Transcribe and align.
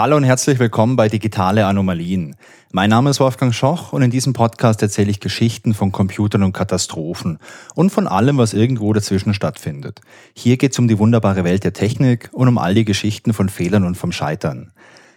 Hallo 0.00 0.16
und 0.16 0.22
herzlich 0.22 0.60
willkommen 0.60 0.94
bei 0.94 1.08
Digitale 1.08 1.66
Anomalien. 1.66 2.36
Mein 2.70 2.88
Name 2.88 3.10
ist 3.10 3.18
Wolfgang 3.18 3.52
Schoch 3.52 3.92
und 3.92 4.00
in 4.00 4.12
diesem 4.12 4.32
Podcast 4.32 4.80
erzähle 4.80 5.10
ich 5.10 5.18
Geschichten 5.18 5.74
von 5.74 5.90
Computern 5.90 6.44
und 6.44 6.52
Katastrophen 6.52 7.40
und 7.74 7.90
von 7.90 8.06
allem, 8.06 8.38
was 8.38 8.54
irgendwo 8.54 8.92
dazwischen 8.92 9.34
stattfindet. 9.34 10.00
Hier 10.34 10.56
geht 10.56 10.70
es 10.70 10.78
um 10.78 10.86
die 10.86 11.00
wunderbare 11.00 11.42
Welt 11.42 11.64
der 11.64 11.72
Technik 11.72 12.30
und 12.30 12.46
um 12.46 12.58
all 12.58 12.74
die 12.74 12.84
Geschichten 12.84 13.32
von 13.32 13.48
Fehlern 13.48 13.82
und 13.82 13.96
vom 13.96 14.12
Scheitern. 14.12 14.70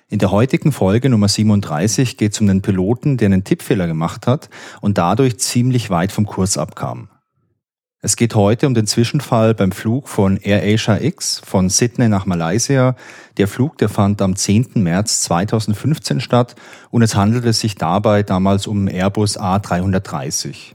In 0.09 0.17
der 0.17 0.31
heutigen 0.31 0.71
Folge 0.71 1.09
Nummer 1.09 1.27
37 1.27 2.17
geht 2.17 2.33
es 2.33 2.41
um 2.41 2.47
den 2.47 2.63
Piloten, 2.63 3.17
der 3.17 3.27
einen 3.27 3.43
Tippfehler 3.43 3.85
gemacht 3.85 4.25
hat 4.25 4.49
und 4.81 4.97
dadurch 4.97 5.37
ziemlich 5.37 5.91
weit 5.91 6.11
vom 6.11 6.25
Kurs 6.25 6.57
abkam. 6.57 7.07
Es 8.03 8.15
geht 8.15 8.33
heute 8.33 8.65
um 8.65 8.73
den 8.73 8.87
Zwischenfall 8.87 9.53
beim 9.53 9.71
Flug 9.71 10.09
von 10.09 10.39
AirAsia 10.41 10.99
X 10.99 11.39
von 11.45 11.69
Sydney 11.69 12.09
nach 12.09 12.25
Malaysia. 12.25 12.95
Der 13.37 13.47
Flug, 13.47 13.77
der 13.77 13.89
fand 13.89 14.23
am 14.23 14.35
10. 14.35 14.71
März 14.77 15.21
2015 15.21 16.19
statt 16.19 16.55
und 16.89 17.03
es 17.03 17.13
handelte 17.13 17.53
sich 17.53 17.75
dabei 17.75 18.23
damals 18.23 18.65
um 18.65 18.87
Airbus 18.87 19.39
A330. 19.39 20.73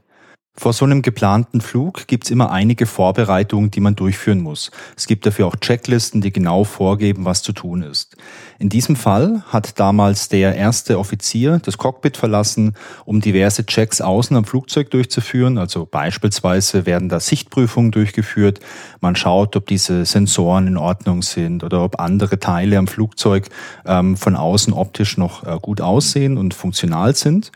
Vor 0.59 0.73
so 0.73 0.87
einem 0.87 1.03
geplanten 1.03 1.61
Flug 1.61 2.07
gibt 2.07 2.25
es 2.25 2.31
immer 2.31 2.51
einige 2.51 2.87
Vorbereitungen, 2.87 3.71
die 3.71 3.81
man 3.81 3.95
durchführen 3.95 4.41
muss. 4.41 4.71
Es 4.97 5.07
gibt 5.07 5.27
dafür 5.27 5.47
auch 5.47 5.57
Checklisten, 5.57 6.23
die 6.23 6.33
genau 6.33 6.65
vorgeben, 6.65 7.27
was 7.27 7.43
zu 7.43 7.53
tun 7.53 7.83
ist. 7.83 8.17
In 8.59 8.71
diesem 8.71 8.97
Fall 8.97 9.43
hat 9.49 9.79
damals 9.79 10.31
der 10.31 10.55
erste 10.55 10.99
Offizier 10.99 11.61
das 11.63 11.77
Cockpit 11.77 12.17
verlassen, 12.17 12.73
um 13.05 13.21
diverse 13.21 13.67
Checks 13.67 14.01
außen 14.01 14.35
am 14.35 14.47
Flugzeug 14.47 14.91
durchzuführen. 14.91 15.59
Also 15.59 15.85
beispielsweise 15.85 16.87
werden 16.87 17.11
da 17.11 17.21
Sichtprüfungen 17.21 17.91
durchgeführt. 17.91 18.61
Man 19.03 19.15
schaut, 19.15 19.57
ob 19.57 19.67
diese 19.67 20.07
Sensoren 20.07 20.69
in 20.69 20.79
Ordnung 20.79 21.21
sind 21.21 21.65
oder 21.65 21.85
ob 21.85 22.01
andere 22.01 22.41
Teile 22.41 22.79
am 22.79 22.87
Flugzeug 22.87 23.51
ähm, 23.85 24.17
von 24.17 24.37
außen 24.37 24.73
optisch 24.73 25.19
noch 25.19 25.45
äh, 25.45 25.59
gut 25.61 25.83
aussehen 25.83 26.39
und 26.39 26.55
funktional 26.55 27.15
sind. 27.15 27.53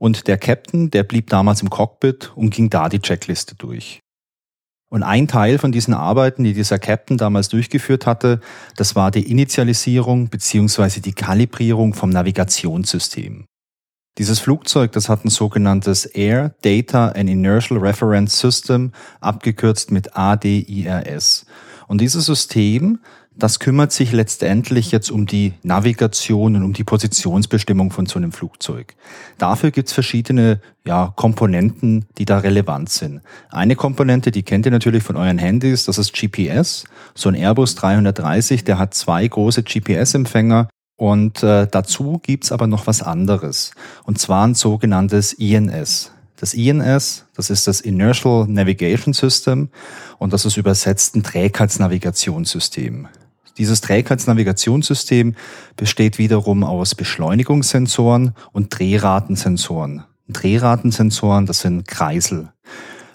Und 0.00 0.28
der 0.28 0.38
Captain, 0.38 0.90
der 0.90 1.02
blieb 1.02 1.28
damals 1.28 1.60
im 1.60 1.68
Cockpit 1.68 2.32
und 2.34 2.48
ging 2.50 2.70
da 2.70 2.88
die 2.88 3.00
Checkliste 3.00 3.54
durch. 3.54 4.00
Und 4.88 5.02
ein 5.02 5.28
Teil 5.28 5.58
von 5.58 5.72
diesen 5.72 5.92
Arbeiten, 5.92 6.42
die 6.42 6.54
dieser 6.54 6.78
Captain 6.78 7.18
damals 7.18 7.50
durchgeführt 7.50 8.06
hatte, 8.06 8.40
das 8.76 8.96
war 8.96 9.10
die 9.10 9.30
Initialisierung 9.30 10.30
beziehungsweise 10.30 11.02
die 11.02 11.12
Kalibrierung 11.12 11.92
vom 11.92 12.08
Navigationssystem. 12.08 13.44
Dieses 14.16 14.40
Flugzeug, 14.40 14.92
das 14.92 15.10
hat 15.10 15.24
ein 15.24 15.30
sogenanntes 15.30 16.06
Air 16.06 16.54
Data 16.62 17.10
and 17.10 17.28
Inertial 17.28 17.78
Reference 17.78 18.38
System, 18.38 18.92
abgekürzt 19.20 19.90
mit 19.90 20.16
ADIRS. 20.16 21.44
Und 21.88 22.00
dieses 22.00 22.24
System, 22.24 23.00
das 23.42 23.58
kümmert 23.58 23.90
sich 23.92 24.12
letztendlich 24.12 24.92
jetzt 24.92 25.10
um 25.10 25.26
die 25.26 25.54
Navigation 25.62 26.56
und 26.56 26.62
um 26.62 26.72
die 26.72 26.84
Positionsbestimmung 26.84 27.90
von 27.90 28.06
so 28.06 28.18
einem 28.18 28.32
Flugzeug. 28.32 28.94
Dafür 29.38 29.70
gibt's 29.70 29.92
verschiedene 29.92 30.60
ja, 30.84 31.12
Komponenten, 31.16 32.04
die 32.18 32.24
da 32.24 32.38
relevant 32.38 32.90
sind. 32.90 33.22
Eine 33.50 33.76
Komponente, 33.76 34.30
die 34.30 34.42
kennt 34.42 34.66
ihr 34.66 34.72
natürlich 34.72 35.02
von 35.02 35.16
euren 35.16 35.38
Handys, 35.38 35.86
das 35.86 35.98
ist 35.98 36.12
GPS. 36.12 36.84
So 37.14 37.28
ein 37.28 37.34
Airbus 37.34 37.74
330, 37.74 38.64
der 38.64 38.78
hat 38.78 38.94
zwei 38.94 39.26
große 39.26 39.62
GPS-Empfänger 39.62 40.68
und 40.96 41.42
äh, 41.42 41.66
dazu 41.70 42.20
gibt's 42.22 42.52
aber 42.52 42.66
noch 42.66 42.86
was 42.86 43.02
anderes. 43.02 43.72
Und 44.04 44.18
zwar 44.18 44.46
ein 44.46 44.54
sogenanntes 44.54 45.32
INS. 45.32 46.12
Das 46.36 46.54
INS, 46.54 47.26
das 47.34 47.50
ist 47.50 47.66
das 47.66 47.80
Inertial 47.80 48.46
Navigation 48.48 49.12
System 49.12 49.68
und 50.18 50.32
das 50.32 50.44
ist 50.44 50.56
übersetzt 50.56 51.14
ein 51.16 51.22
Trägheitsnavigationssystem. 51.22 53.08
Dieses 53.60 53.82
Trägheitsnavigationssystem 53.82 55.34
besteht 55.76 56.16
wiederum 56.16 56.64
aus 56.64 56.94
Beschleunigungssensoren 56.94 58.32
und 58.52 58.78
Drehratensensoren. 58.78 60.04
Drehratensensoren, 60.28 61.44
das 61.44 61.60
sind 61.60 61.86
Kreisel. 61.86 62.48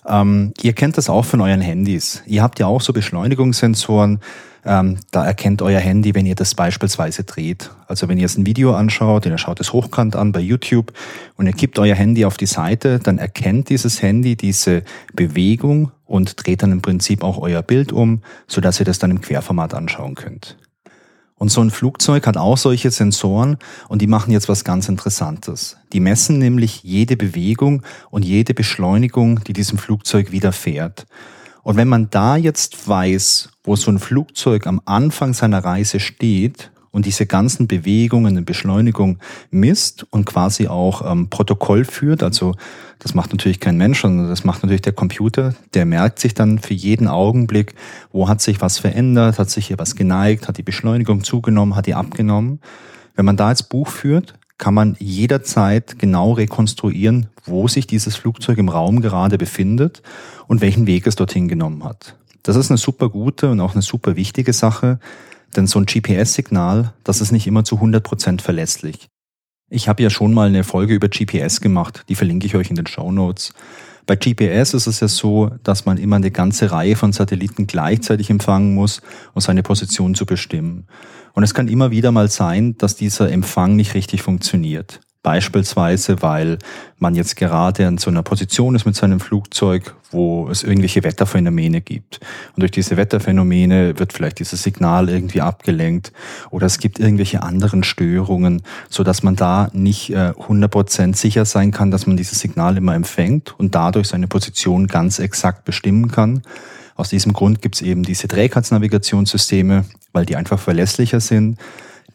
Ähm, 0.08 0.54
ihr 0.62 0.74
kennt 0.74 1.00
das 1.00 1.10
auch 1.10 1.26
von 1.26 1.42
euren 1.42 1.62
Handys. 1.62 2.22
Ihr 2.28 2.44
habt 2.44 2.60
ja 2.60 2.68
auch 2.68 2.82
so 2.82 2.94
Beschleunigungssensoren. 2.94 4.20
Ähm, 4.66 4.98
da 5.12 5.24
erkennt 5.24 5.62
euer 5.62 5.80
Handy, 5.80 6.16
wenn 6.16 6.26
ihr 6.26 6.34
das 6.34 6.56
beispielsweise 6.56 7.24
dreht. 7.24 7.70
Also 7.88 8.08
wenn 8.10 8.18
ihr 8.18 8.24
jetzt 8.24 8.40
ein 8.40 8.48
Video 8.48 8.74
anschaut, 8.74 9.28
ihr 9.28 9.38
schaut 9.38 9.60
es 9.60 9.74
hochkant 9.74 10.16
an 10.16 10.32
bei 10.32 10.40
YouTube 10.40 10.92
und 11.38 11.46
ihr 11.46 11.54
kippt 11.54 11.78
euer 11.78 11.96
Handy 11.96 12.26
auf 12.26 12.38
die 12.38 12.48
Seite, 12.48 12.98
dann 12.98 13.20
erkennt 13.20 13.70
dieses 13.70 14.02
Handy 14.02 14.36
diese 14.36 14.82
Bewegung 15.14 15.92
und 16.06 16.46
dreht 16.46 16.64
dann 16.64 16.72
im 16.72 16.82
Prinzip 16.82 17.24
auch 17.24 17.38
euer 17.38 17.62
Bild 17.62 17.92
um, 17.92 18.24
sodass 18.48 18.80
ihr 18.80 18.86
das 18.86 18.98
dann 18.98 19.12
im 19.12 19.22
Querformat 19.22 19.76
anschauen 19.76 20.16
könnt. 20.16 20.58
Und 21.38 21.50
so 21.50 21.62
ein 21.62 21.70
Flugzeug 21.70 22.26
hat 22.26 22.38
auch 22.38 22.58
solche 22.58 22.90
Sensoren 22.90 23.58
und 23.88 24.02
die 24.02 24.08
machen 24.08 24.32
jetzt 24.32 24.50
was 24.50 24.64
ganz 24.64 24.90
Interessantes. 24.90 25.78
Die 25.94 26.00
messen 26.00 26.40
nämlich 26.40 26.82
jede 26.84 27.18
Bewegung 27.18 27.84
und 28.10 28.24
jede 28.24 28.54
Beschleunigung, 28.54 29.44
die 29.44 29.54
diesem 29.54 29.78
Flugzeug 29.78 30.32
widerfährt. 30.32 31.06
Und 31.66 31.78
wenn 31.78 31.88
man 31.88 32.12
da 32.12 32.38
jetzt 32.38 32.88
weiß, 32.88 33.50
wo 33.64 33.76
so 33.76 33.90
ein 33.90 33.98
Flugzeug 33.98 34.68
am 34.68 34.82
Anfang 34.86 35.34
seiner 35.34 35.66
Reise 35.66 36.00
steht 36.00 36.70
und 36.92 37.08
diese 37.08 37.26
ganzen 37.26 37.66
Bewegungen 37.66 38.38
und 38.38 38.46
Beschleunigung 38.46 39.18
misst 39.50 40.06
und 40.12 40.26
quasi 40.26 40.68
auch 40.68 41.12
ähm, 41.12 41.32
Protokoll 41.32 41.84
führt. 41.84 42.22
Also 42.22 42.54
das 43.00 43.16
macht 43.16 43.32
natürlich 43.32 43.60
kein 43.60 43.78
Mensch, 43.78 44.02
sondern 44.02 44.30
das 44.30 44.44
macht 44.44 44.62
natürlich 44.62 44.84
der 44.84 44.94
Computer. 44.94 45.56
Der 45.74 45.86
merkt 45.86 46.20
sich 46.20 46.36
dann 46.36 46.60
für 46.60 46.76
jeden 46.76 47.08
Augenblick, 47.08 47.74
wo 48.12 48.30
hat 48.30 48.42
sich 48.42 48.62
was 48.62 48.78
verändert, 48.78 49.40
hat 49.40 49.50
sich 49.50 49.66
hier 49.66 49.80
was 49.80 49.96
geneigt, 49.96 50.48
hat 50.48 50.60
die 50.60 50.64
Beschleunigung 50.64 51.24
zugenommen, 51.24 51.76
hat 51.76 51.88
die 51.88 51.96
abgenommen. 51.96 52.60
Wenn 53.16 53.26
man 53.26 53.38
da 53.38 53.48
als 53.48 53.64
Buch 53.64 53.88
führt, 53.88 54.36
kann 54.58 54.74
man 54.74 54.96
jederzeit 55.00 56.00
genau 56.00 56.34
rekonstruieren, 56.34 57.28
wo 57.44 57.68
sich 57.68 57.88
dieses 57.88 58.16
Flugzeug 58.16 58.58
im 58.58 58.70
Raum 58.70 59.02
gerade 59.02 59.38
befindet 59.38 60.02
und 60.48 60.62
welchen 60.62 60.88
Weg 60.88 61.08
es 61.08 61.16
dorthin 61.16 61.48
genommen 61.48 61.84
hat. 61.84 62.16
Das 62.44 62.56
ist 62.56 62.70
eine 62.70 62.78
super 62.78 63.10
gute 63.10 63.52
und 63.52 63.60
auch 63.60 63.74
eine 63.74 63.82
super 63.82 64.16
wichtige 64.16 64.54
Sache, 64.54 65.00
denn 65.56 65.68
so 65.68 65.80
ein 65.80 65.86
GPS-Signal, 65.86 66.94
das 67.04 67.22
ist 67.22 67.32
nicht 67.32 67.48
immer 67.48 67.64
zu 67.64 67.76
100 67.76 68.04
Prozent 68.04 68.42
verlässlich. 68.42 69.08
Ich 69.70 69.90
habe 69.90 70.04
ja 70.04 70.10
schon 70.10 70.34
mal 70.34 70.48
eine 70.48 70.64
Folge 70.64 70.94
über 70.94 71.10
GPS 71.10 71.60
gemacht, 71.60 72.04
die 72.08 72.16
verlinke 72.16 72.46
ich 72.46 72.56
euch 72.56 72.70
in 72.70 72.76
den 72.76 72.88
Show 72.88 73.12
Notes. 73.12 73.54
Bei 74.06 74.16
GPS 74.16 74.74
ist 74.74 74.88
es 74.88 75.00
ja 75.00 75.08
so, 75.08 75.50
dass 75.64 75.86
man 75.86 75.98
immer 75.98 76.18
eine 76.18 76.30
ganze 76.30 76.72
Reihe 76.72 76.96
von 76.96 77.12
Satelliten 77.12 77.66
gleichzeitig 77.66 78.30
empfangen 78.30 78.76
muss, 78.76 79.02
um 79.34 79.42
seine 79.42 79.64
Position 79.64 80.14
zu 80.14 80.26
bestimmen. 80.26 80.86
Und 81.34 81.44
es 81.44 81.54
kann 81.54 81.68
immer 81.68 81.92
wieder 81.92 82.12
mal 82.12 82.30
sein, 82.30 82.78
dass 82.78 82.96
dieser 82.96 83.32
Empfang 83.32 83.76
nicht 83.76 83.94
richtig 83.96 84.22
funktioniert. 84.22 85.02
Beispielsweise, 85.26 86.22
weil 86.22 86.60
man 87.00 87.16
jetzt 87.16 87.36
gerade 87.36 87.82
in 87.86 87.98
so 87.98 88.12
einer 88.12 88.22
Position 88.22 88.76
ist 88.76 88.86
mit 88.86 88.96
seinem 88.96 89.20
Flugzeug, 89.20 89.96
wo 90.12 90.48
es 90.50 90.62
irgendwelche 90.62 91.04
Wetterphänomene 91.04 91.82
gibt. 91.82 92.20
Und 92.56 92.62
durch 92.62 92.70
diese 92.70 92.96
Wetterphänomene 92.96 93.98
wird 93.98 94.14
vielleicht 94.14 94.38
dieses 94.38 94.62
Signal 94.62 95.10
irgendwie 95.10 95.42
abgelenkt 95.42 96.12
oder 96.52 96.68
es 96.68 96.78
gibt 96.78 97.00
irgendwelche 97.00 97.42
anderen 97.42 97.84
Störungen, 97.84 98.62
so 98.88 99.04
dass 99.04 99.24
man 99.24 99.36
da 99.36 99.70
nicht 99.74 100.12
äh, 100.12 100.34
100% 100.38 101.16
sicher 101.16 101.46
sein 101.46 101.72
kann, 101.72 101.90
dass 101.90 102.06
man 102.06 102.18
dieses 102.18 102.40
Signal 102.40 102.78
immer 102.78 102.94
empfängt 102.94 103.56
und 103.58 103.74
dadurch 103.74 104.10
seine 104.10 104.28
Position 104.28 104.86
ganz 104.86 105.18
exakt 105.18 105.66
bestimmen 105.66 106.12
kann. 106.12 106.44
Aus 106.94 107.10
diesem 107.10 107.34
Grund 107.34 107.64
gibt 107.64 107.74
es 107.74 107.82
eben 107.82 108.04
diese 108.04 108.28
Trägheitsnavigationssysteme, 108.28 109.86
weil 110.14 110.28
die 110.28 110.36
einfach 110.36 110.60
verlässlicher 110.60 111.20
sind 111.20 111.58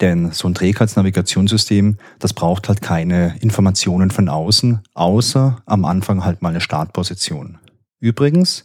denn 0.00 0.32
so 0.32 0.48
ein 0.48 0.54
Trägheitsnavigationssystem, 0.54 1.98
das 2.18 2.32
braucht 2.32 2.68
halt 2.68 2.82
keine 2.82 3.36
Informationen 3.40 4.10
von 4.10 4.28
außen, 4.28 4.80
außer 4.94 5.62
am 5.66 5.84
Anfang 5.84 6.24
halt 6.24 6.42
mal 6.42 6.50
eine 6.50 6.60
Startposition. 6.60 7.58
Übrigens, 8.00 8.62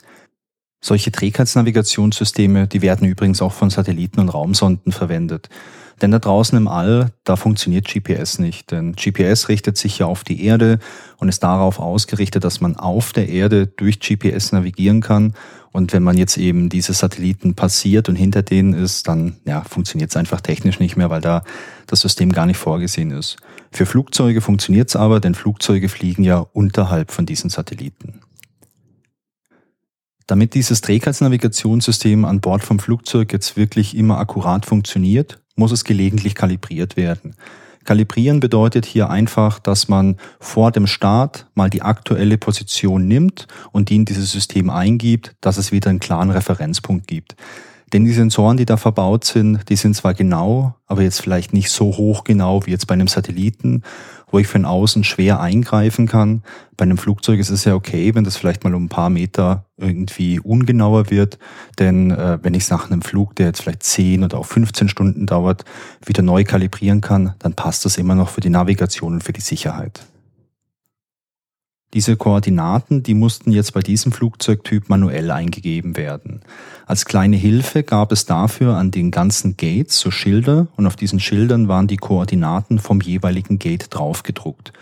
solche 0.82 1.12
Trägheitsnavigationssysteme, 1.12 2.68
die 2.68 2.82
werden 2.82 3.08
übrigens 3.08 3.42
auch 3.42 3.54
von 3.54 3.70
Satelliten 3.70 4.20
und 4.20 4.30
Raumsonden 4.30 4.92
verwendet. 4.92 5.50
Denn 6.02 6.12
da 6.12 6.20
draußen 6.20 6.58
im 6.58 6.68
All, 6.68 7.12
da 7.24 7.38
funktioniert 7.38 7.88
GPS 7.88 8.38
nicht. 8.38 8.72
Denn 8.72 8.94
GPS 8.94 9.48
richtet 9.48 9.78
sich 9.78 10.00
ja 10.00 10.08
auf 10.08 10.24
die 10.24 10.44
Erde 10.44 10.80
und 11.18 11.30
ist 11.30 11.44
darauf 11.44 11.80
ausgerichtet, 11.80 12.44
dass 12.44 12.60
man 12.60 12.76
auf 12.76 13.14
der 13.14 13.30
Erde 13.30 13.68
durch 13.68 14.00
GPS 14.00 14.52
navigieren 14.52 15.02
kann. 15.02 15.34
Und 15.72 15.94
wenn 15.94 16.04
man 16.04 16.18
jetzt 16.18 16.38
eben 16.38 16.70
diese 16.70 16.94
Satelliten 16.94 17.56
passiert 17.56 18.10
und 18.10 18.16
hinter 18.16 18.44
denen 18.44 18.74
ist, 18.74 19.08
dann 19.08 19.38
ja, 19.46 19.62
funktioniert 19.64 20.10
es 20.10 20.18
einfach 20.18 20.42
technisch 20.42 20.80
nicht 20.80 20.98
mehr, 20.98 21.10
weil 21.10 21.22
da 21.22 21.44
das 21.88 22.02
System 22.02 22.32
gar 22.32 22.46
nicht 22.46 22.58
vorgesehen 22.58 23.12
ist. 23.12 23.38
Für 23.72 23.86
Flugzeuge 23.86 24.42
funktioniert 24.42 24.90
es 24.90 24.96
aber, 24.96 25.20
denn 25.20 25.36
Flugzeuge 25.36 25.90
fliegen 25.90 26.24
ja 26.24 26.40
unterhalb 26.40 27.12
von 27.12 27.26
diesen 27.26 27.50
Satelliten. 27.50 28.22
Damit 30.28 30.56
dieses 30.56 30.82
Trägheitsnavigationssystem 30.82 32.26
an 32.26 32.42
Bord 32.42 32.64
vom 32.64 32.80
Flugzeug 32.80 33.32
jetzt 33.32 33.58
wirklich 33.58 33.96
immer 33.96 34.18
akkurat 34.18 34.66
funktioniert, 34.66 35.42
muss 35.56 35.72
es 35.72 35.84
gelegentlich 35.84 36.36
kalibriert 36.36 36.98
werden. 36.98 37.36
Kalibrieren 37.86 38.40
bedeutet 38.40 38.86
hier 38.86 39.10
einfach, 39.10 39.60
dass 39.60 39.88
man 39.88 40.18
vor 40.40 40.72
dem 40.72 40.88
Start 40.88 41.48
mal 41.54 41.70
die 41.70 41.84
aktuelle 41.84 42.38
Position 42.38 43.08
nimmt 43.08 43.48
und 43.72 43.90
die 43.90 43.96
in 43.96 44.06
dieses 44.06 44.32
System 44.32 44.72
eingibt, 44.72 45.36
dass 45.40 45.58
es 45.58 45.72
wieder 45.72 45.92
einen 45.92 46.00
klaren 46.00 46.32
Referenzpunkt 46.32 47.08
gibt. 47.08 47.36
Denn 47.94 48.04
die 48.04 48.14
Sensoren, 48.14 48.58
die 48.58 48.66
da 48.66 48.78
verbaut 48.78 49.24
sind, 49.24 49.70
die 49.70 49.76
sind 49.76 49.96
zwar 49.96 50.16
genau, 50.16 50.76
aber 50.88 51.04
jetzt 51.04 51.22
vielleicht 51.22 51.54
nicht 51.54 51.70
so 51.70 51.96
hoch 51.96 52.24
genau 52.24 52.66
wie 52.66 52.72
jetzt 52.72 52.88
bei 52.88 52.94
einem 52.94 53.08
Satelliten, 53.08 53.84
wo 54.36 54.40
ich 54.40 54.48
von 54.48 54.66
außen 54.66 55.06
schwer 55.06 55.40
eingreifen 55.40 56.10
kann. 56.10 56.44
Bei 56.76 56.84
einem 56.84 56.98
Flugzeug 56.98 57.40
ist 57.40 57.52
es 57.52 57.64
ja 57.64 57.74
okay, 57.74 58.16
wenn 58.16 58.26
das 58.26 58.36
vielleicht 58.36 58.66
mal 58.66 58.76
um 58.76 58.84
ein 58.84 58.90
paar 58.90 59.10
Meter 59.10 59.64
irgendwie 59.78 60.42
ungenauer 60.42 61.10
wird. 61.10 61.40
Denn 61.80 62.12
äh, 62.12 62.38
wenn 62.42 62.54
ich 62.54 62.64
es 62.64 62.70
nach 62.70 62.92
einem 62.92 63.02
Flug, 63.02 63.34
der 63.38 63.46
jetzt 63.46 63.62
vielleicht 63.62 63.84
10 63.84 64.26
oder 64.26 64.38
auch 64.38 64.46
15 64.46 64.90
Stunden 64.90 65.26
dauert, 65.26 65.64
wieder 66.06 66.22
neu 66.22 66.44
kalibrieren 66.44 67.00
kann, 67.00 67.34
dann 67.40 67.54
passt 67.54 67.86
das 67.86 67.98
immer 67.98 68.14
noch 68.14 68.28
für 68.28 68.42
die 68.42 68.50
Navigation 68.50 69.14
und 69.14 69.24
für 69.24 69.32
die 69.32 69.40
Sicherheit. 69.40 70.06
Diese 71.96 72.18
Koordinaten, 72.18 73.04
die 73.04 73.14
mussten 73.14 73.52
jetzt 73.52 73.74
bei 73.74 73.80
diesem 73.80 74.12
Flugzeugtyp 74.12 74.90
manuell 74.90 75.32
eingegeben 75.32 75.96
werden. 75.96 76.42
Als 76.86 77.06
kleine 77.06 77.38
Hilfe 77.38 77.84
gab 77.84 78.12
es 78.12 78.26
dafür 78.26 78.76
an 78.76 78.92
den 78.92 79.12
ganzen 79.12 79.56
Gates 79.56 79.98
so 79.98 80.12
Schilder 80.12 80.68
und 80.76 80.88
auf 80.88 80.98
diesen 80.98 81.22
Schildern 81.22 81.70
waren 81.70 81.88
die 81.88 81.96
Koordinaten 81.96 82.80
vom 82.80 83.00
jeweiligen 83.00 83.60
Gate 83.60 83.88
draufgedruckt. 83.92 84.74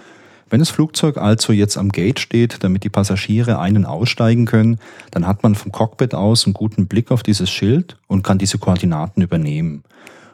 Wenn 0.49 0.59
das 0.59 0.71
Flugzeug 0.71 1.17
also 1.17 1.53
jetzt 1.53 1.77
am 1.77 1.89
Gate 1.91 2.19
steht, 2.19 2.63
damit 2.63 2.83
die 2.83 2.89
Passagiere 2.89 3.59
einen 3.59 3.85
aussteigen 3.85 4.47
können, 4.47 4.79
dann 5.11 5.27
hat 5.27 5.43
man 5.43 5.53
vom 5.53 5.71
Cockpit 5.71 6.15
aus 6.15 6.45
einen 6.45 6.55
guten 6.55 6.87
Blick 6.87 7.11
auf 7.11 7.21
dieses 7.21 7.51
Schild 7.51 7.95
und 8.07 8.23
kann 8.23 8.39
diese 8.39 8.57
Koordinaten 8.57 9.21
übernehmen. 9.21 9.83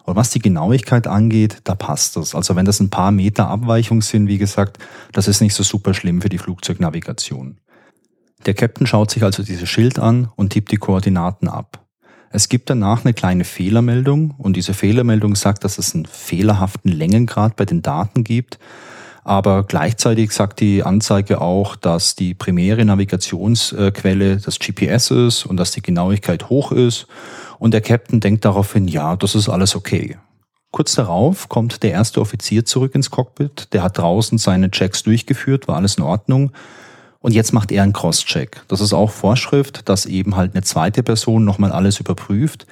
Und 0.10 0.16
was 0.16 0.32
die 0.32 0.40
Genauigkeit 0.40 1.06
angeht, 1.06 1.58
da 1.66 1.76
passt 1.76 2.16
das. 2.16 2.34
Also 2.34 2.56
wenn 2.56 2.66
das 2.66 2.80
ein 2.80 2.90
paar 2.90 3.12
Meter 3.12 3.48
Abweichung 3.48 4.02
sind, 4.02 4.28
wie 4.28 4.40
gesagt, 4.40 4.80
das 5.14 5.28
ist 5.28 5.40
nicht 5.40 5.54
so 5.54 5.62
super 5.62 5.94
schlimm 5.94 6.24
für 6.24 6.30
die 6.30 6.40
Flugzeugnavigation. 6.40 7.60
Der 8.48 8.56
Captain 8.56 8.88
schaut 8.88 9.12
sich 9.12 9.22
also 9.22 9.44
dieses 9.44 9.70
Schild 9.70 10.00
an 10.00 10.30
und 10.36 10.52
tippt 10.52 10.72
die 10.72 10.78
Koordinaten 10.78 11.48
ab. 11.48 11.86
Es 12.32 12.50
gibt 12.50 12.72
danach 12.72 13.06
eine 13.06 13.14
kleine 13.14 13.44
Fehlermeldung 13.44 14.34
und 14.40 14.56
diese 14.56 14.74
Fehlermeldung 14.74 15.36
sagt, 15.36 15.64
dass 15.64 15.78
es 15.78 15.94
einen 15.94 16.08
fehlerhaften 16.08 16.92
Längengrad 16.92 17.56
bei 17.56 17.66
den 17.66 17.84
Daten 17.84 18.24
gibt. 18.24 18.58
Aber 19.24 19.62
gleichzeitig 19.64 20.32
sagt 20.32 20.60
die 20.60 20.82
Anzeige 20.82 21.40
auch, 21.40 21.76
dass 21.76 22.16
die 22.16 22.34
primäre 22.34 22.84
Navigationsquelle 22.84 24.38
das 24.38 24.58
GPS 24.58 25.12
ist 25.12 25.46
und 25.46 25.58
dass 25.58 25.70
die 25.70 25.84
Genauigkeit 25.84 26.50
hoch 26.50 26.72
ist 26.72 27.06
und 27.60 27.74
der 27.74 27.82
Captain 27.82 28.20
denkt 28.20 28.46
daraufhin, 28.46 28.88
ja, 28.88 29.16
das 29.16 29.36
ist 29.36 29.50
alles 29.50 29.76
okay. 29.76 30.18
Kurz 30.72 30.96
darauf 30.96 31.50
kommt 31.50 31.84
der 31.84 31.92
erste 31.92 32.22
Offizier 32.22 32.66
zurück 32.66 32.96
ins 32.96 33.12
Cockpit, 33.12 33.74
der 33.74 33.84
hat 33.84 33.98
draußen 33.98 34.38
seine 34.38 34.72
Checks 34.72 35.04
durchgeführt, 35.04 35.68
war 35.68 35.76
alles 35.76 35.96
in 35.96 36.04
Ordnung. 36.04 36.52
Und 37.22 37.34
jetzt 37.34 37.52
macht 37.52 37.72
er 37.72 37.84
einen 37.84 37.92
Cross-Check. 37.92 38.62
Das 38.70 38.80
ist 38.80 38.94
auch 38.94 39.12
Vorschrift, 39.12 39.90
dass 39.90 40.06
eben 40.06 40.38
halt 40.38 40.56
eine 40.56 40.64
zweite 40.64 41.04
Person 41.04 41.44
nochmal 41.44 41.72
alles 41.72 42.00
überprüft, 42.00 42.66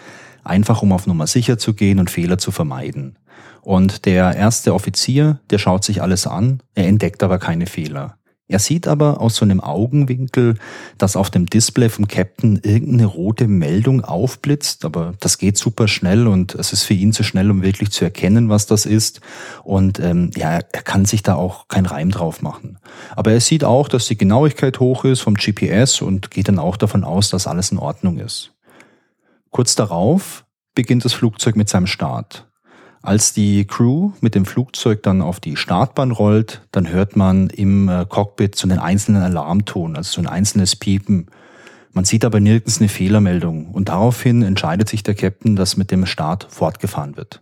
einfach 0.44 0.82
um 0.82 0.94
auf 0.94 1.06
Nummer 1.06 1.28
sicher 1.28 1.58
zu 1.58 1.74
gehen 1.74 2.00
und 2.00 2.10
Fehler 2.10 2.38
zu 2.38 2.52
vermeiden. 2.52 3.18
Und 3.62 4.06
der 4.06 4.36
erste 4.36 4.74
Offizier, 4.74 5.40
der 5.50 5.58
schaut 5.58 5.84
sich 5.84 6.02
alles 6.02 6.28
an, 6.28 6.62
er 6.76 6.88
entdeckt 6.88 7.24
aber 7.24 7.40
keine 7.40 7.66
Fehler. 7.66 8.17
Er 8.50 8.60
sieht 8.60 8.88
aber 8.88 9.20
aus 9.20 9.36
so 9.36 9.46
einem 9.46 9.60
Augenwinkel, 9.60 10.56
dass 10.98 11.18
auf 11.18 11.30
dem 11.30 11.48
Display 11.48 11.90
vom 11.90 12.08
Captain 12.08 12.58
irgendeine 12.64 13.06
rote 13.06 13.48
Meldung 13.48 14.06
aufblitzt, 14.06 14.86
aber 14.86 15.16
das 15.20 15.38
geht 15.38 15.58
super 15.58 15.90
schnell 15.90 16.28
und 16.28 16.56
es 16.56 16.72
ist 16.72 16.84
für 16.84 16.94
ihn 16.94 17.12
zu 17.12 17.24
schnell, 17.24 17.52
um 17.52 17.62
wirklich 17.62 17.92
zu 17.92 18.06
erkennen, 18.06 18.48
was 18.48 18.66
das 18.66 18.86
ist. 18.86 19.20
Und 19.64 20.00
ähm, 20.00 20.32
ja, 20.38 20.52
er 20.52 20.62
kann 20.62 21.04
sich 21.04 21.24
da 21.24 21.36
auch 21.36 21.68
keinen 21.68 21.88
Reim 21.88 22.10
drauf 22.10 22.42
machen. 22.42 22.80
Aber 23.18 23.34
er 23.34 23.42
sieht 23.42 23.66
auch, 23.66 23.90
dass 23.90 24.08
die 24.08 24.18
Genauigkeit 24.18 24.80
hoch 24.80 25.04
ist 25.04 25.20
vom 25.20 25.34
GPS 25.34 26.02
und 26.02 26.32
geht 26.32 26.48
dann 26.48 26.60
auch 26.60 26.78
davon 26.78 27.04
aus, 27.04 27.30
dass 27.30 27.48
alles 27.48 27.74
in 27.74 27.80
Ordnung 27.80 28.18
ist. 28.18 28.54
Kurz 29.52 29.76
darauf 29.76 30.46
beginnt 30.74 31.04
das 31.04 31.14
Flugzeug 31.14 31.58
mit 31.58 31.68
seinem 31.68 31.88
Start. 31.88 32.48
Als 33.02 33.34
die 33.34 33.66
Crew 33.66 34.12
mit 34.22 34.36
dem 34.36 34.46
Flugzeug 34.46 35.04
dann 35.04 35.22
auf 35.22 35.40
die 35.40 35.56
Startbahn 35.56 36.12
rollt, 36.12 36.62
dann 36.72 36.90
hört 36.90 37.16
man 37.16 37.50
im 37.50 37.90
äh, 37.90 38.06
Cockpit 38.08 38.56
so 38.56 38.68
einen 38.68 38.80
einzelnen 38.80 39.22
Alarmton, 39.22 39.96
also 39.96 40.14
so 40.14 40.22
ein 40.22 40.28
einzelnes 40.28 40.76
Piepen. 40.76 41.28
Man 41.94 42.06
sieht 42.06 42.26
aber 42.26 42.40
nirgends 42.40 42.80
eine 42.80 42.90
Fehlermeldung 42.90 43.68
und 43.72 43.90
daraufhin 43.90 44.44
entscheidet 44.44 44.90
sich 44.90 45.04
der 45.04 45.16
Captain, 45.16 45.56
dass 45.56 45.78
mit 45.78 45.92
dem 45.92 46.06
Start 46.06 46.48
fortgefahren 46.50 47.18
wird. 47.18 47.42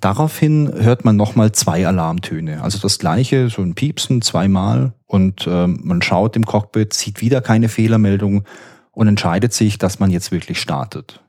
Daraufhin 0.00 0.70
hört 0.74 1.04
man 1.04 1.16
nochmal 1.16 1.52
zwei 1.52 1.86
Alarmtöne, 1.86 2.62
also 2.62 2.78
das 2.78 2.98
gleiche, 2.98 3.48
so 3.48 3.62
ein 3.62 3.74
Piepsen 3.74 4.20
zweimal 4.20 4.92
und 5.06 5.46
äh, 5.46 5.66
man 5.66 6.02
schaut 6.02 6.36
im 6.36 6.44
Cockpit, 6.44 6.92
sieht 6.92 7.22
wieder 7.22 7.40
keine 7.40 7.68
Fehlermeldung 7.68 8.44
und 8.92 9.08
entscheidet 9.08 9.52
sich, 9.52 9.78
dass 9.78 9.98
man 9.98 10.10
jetzt 10.10 10.32
wirklich 10.32 10.60
startet. 10.60 11.22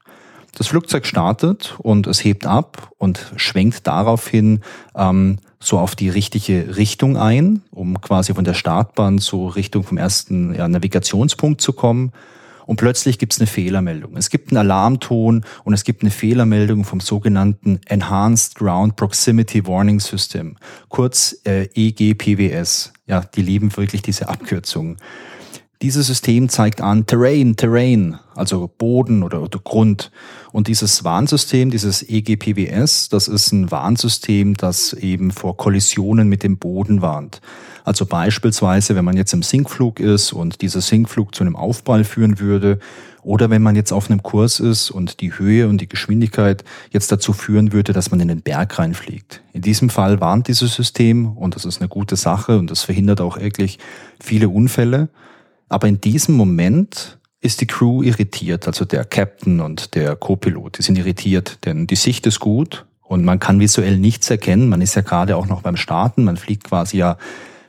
Das 0.56 0.68
Flugzeug 0.68 1.06
startet 1.06 1.76
und 1.80 2.08
es 2.08 2.24
hebt 2.24 2.46
ab 2.46 2.92
und 2.98 3.32
schwenkt 3.36 3.86
daraufhin 3.86 4.62
ähm, 4.96 5.38
so 5.60 5.80
auf 5.80 5.96
die 5.96 6.10
richtige 6.10 6.78
Richtung 6.78 7.18
ein, 7.18 7.62
um 7.72 8.00
quasi 8.02 8.34
von 8.34 8.44
der 8.44 8.54
Startbahn 8.54 9.18
so 9.18 9.48
Richtung 9.48 9.84
vom 9.84 9.98
ersten 9.98 10.54
ja, 10.56 10.68
Navigationspunkt 10.68 11.62
zu 11.62 11.74
kommen. 11.74 12.12
Und 12.66 12.76
plötzlich 12.76 13.18
gibt 13.18 13.34
es 13.34 13.40
eine 13.40 13.48
Fehlermeldung. 13.48 14.18
Es 14.18 14.30
gibt 14.30 14.52
einen 14.52 14.58
Alarmton 14.58 15.46
und 15.64 15.74
es 15.74 15.86
gibt 15.86 16.02
eine 16.02 16.12
Fehlermeldung 16.12 16.84
vom 16.84 17.00
sogenannten 17.00 17.80
Enhanced 17.86 18.56
Ground 18.56 18.98
Proximity 18.98 19.66
Warning 19.66 20.02
System, 20.02 20.58
kurz 20.90 21.40
äh, 21.46 21.70
EGPWS. 21.74 22.92
Ja, 23.08 23.22
die 23.22 23.42
lieben 23.42 23.76
wirklich 23.78 24.02
diese 24.02 24.28
Abkürzung. 24.28 24.98
Dieses 25.84 26.08
System 26.08 26.50
zeigt 26.50 26.82
an 26.82 27.06
Terrain, 27.06 27.56
Terrain, 27.56 28.18
also 28.36 28.68
Boden 28.80 29.22
oder, 29.22 29.44
oder 29.44 29.60
Grund. 29.60 30.12
Und 30.52 30.68
dieses 30.68 31.04
Warnsystem, 31.04 31.70
dieses 31.70 32.02
EGPWS, 32.02 33.10
das 33.10 33.28
ist 33.28 33.52
ein 33.52 33.70
Warnsystem, 33.70 34.56
das 34.56 34.94
eben 34.94 35.30
vor 35.30 35.56
Kollisionen 35.56 36.30
mit 36.30 36.42
dem 36.42 36.58
Boden 36.58 37.04
warnt. 37.04 37.42
Also 37.84 38.08
beispielsweise, 38.08 38.96
wenn 38.96 39.06
man 39.06 39.18
jetzt 39.18 39.34
im 39.34 39.44
Sinkflug 39.44 40.00
ist 40.00 40.34
und 40.34 40.62
dieser 40.64 40.82
Sinkflug 40.82 41.36
zu 41.36 41.44
einem 41.44 41.56
Aufprall 41.56 42.04
führen 42.04 42.40
würde, 42.40 42.80
oder 43.22 43.50
wenn 43.50 43.62
man 43.62 43.76
jetzt 43.76 43.92
auf 43.92 44.10
einem 44.10 44.24
Kurs 44.24 44.62
ist 44.62 44.90
und 44.90 45.20
die 45.20 45.38
Höhe 45.38 45.68
und 45.68 45.82
die 45.82 45.90
Geschwindigkeit 45.90 46.64
jetzt 46.92 47.12
dazu 47.12 47.34
führen 47.34 47.74
würde, 47.74 47.92
dass 47.92 48.10
man 48.10 48.22
in 48.22 48.30
den 48.30 48.42
Berg 48.42 48.80
reinfliegt. 48.80 49.44
In 49.52 49.62
diesem 49.62 49.90
Fall 49.90 50.22
warnt 50.22 50.48
dieses 50.48 50.74
System 50.74 51.36
und 51.36 51.54
das 51.56 51.66
ist 51.66 51.82
eine 51.82 51.90
gute 51.90 52.16
Sache 52.16 52.58
und 52.58 52.72
das 52.72 52.84
verhindert 52.84 53.20
auch 53.20 53.38
wirklich 53.38 53.80
viele 54.20 54.48
Unfälle. 54.48 55.10
Aber 55.70 55.88
in 55.88 56.02
diesem 56.02 56.36
Moment 56.36 57.18
ist 57.40 57.62
die 57.62 57.68
Crew 57.68 58.02
irritiert, 58.02 58.68
also 58.68 58.86
der 58.86 59.06
Captain 59.06 59.60
und 59.60 59.96
der 59.96 60.16
Co-Pilot, 60.16 60.80
die 60.80 60.82
sind 60.82 60.98
irritiert, 60.98 61.60
denn 61.66 61.88
die 61.88 61.96
Sicht 61.96 62.26
ist 62.26 62.40
gut 62.40 62.86
und 63.02 63.24
man 63.24 63.40
kann 63.40 63.60
visuell 63.60 63.98
nichts 63.98 64.30
erkennen. 64.30 64.70
Man 64.70 64.82
ist 64.82 64.96
ja 64.96 65.02
gerade 65.02 65.38
auch 65.38 65.48
noch 65.48 65.62
beim 65.62 65.78
Starten, 65.78 66.24
man 66.24 66.38
fliegt 66.38 66.66
quasi 66.66 66.98
ja 66.98 67.18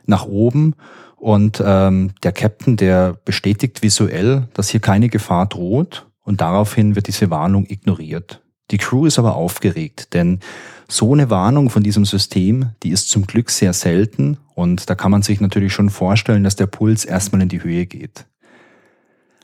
nach 0.05 0.25
oben 0.25 0.75
und 1.17 1.61
ähm, 1.63 2.11
der 2.23 2.31
Captain, 2.31 2.77
der 2.77 3.17
bestätigt 3.25 3.83
visuell, 3.83 4.47
dass 4.53 4.69
hier 4.69 4.79
keine 4.79 5.09
Gefahr 5.09 5.45
droht 5.45 6.07
und 6.23 6.41
daraufhin 6.41 6.95
wird 6.95 7.07
diese 7.07 7.29
Warnung 7.29 7.65
ignoriert. 7.69 8.41
Die 8.71 8.77
Crew 8.77 9.05
ist 9.05 9.19
aber 9.19 9.35
aufgeregt, 9.35 10.13
denn 10.13 10.39
so 10.87 11.13
eine 11.13 11.29
Warnung 11.29 11.69
von 11.69 11.83
diesem 11.83 12.05
System, 12.05 12.71
die 12.83 12.89
ist 12.89 13.09
zum 13.09 13.27
Glück 13.27 13.49
sehr 13.49 13.73
selten 13.73 14.37
und 14.59 14.89
da 14.89 14.95
kann 14.95 15.09
man 15.11 15.21
sich 15.21 15.39
natürlich 15.39 15.71
schon 15.71 15.89
vorstellen, 15.89 16.43
dass 16.43 16.57
der 16.57 16.67
Puls 16.67 17.05
erstmal 17.05 17.41
in 17.41 17.47
die 17.47 17.63
Höhe 17.63 17.85
geht. 17.85 18.25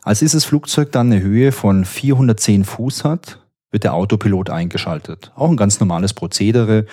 Als 0.03 0.19
dieses 0.19 0.43
Flugzeug 0.43 0.91
dann 0.91 1.10
eine 1.10 1.22
Höhe 1.22 1.53
von 1.53 1.86
410 1.86 2.65
Fuß 2.65 3.05
hat, 3.05 3.39
wird 3.72 3.86
der 3.86 3.93
Autopilot 3.93 4.50
eingeschaltet. 4.50 5.31
Auch 5.36 5.50
ein 5.50 5.55
ganz 5.55 5.79
normales 5.79 6.13
Prozedere, 6.13 6.86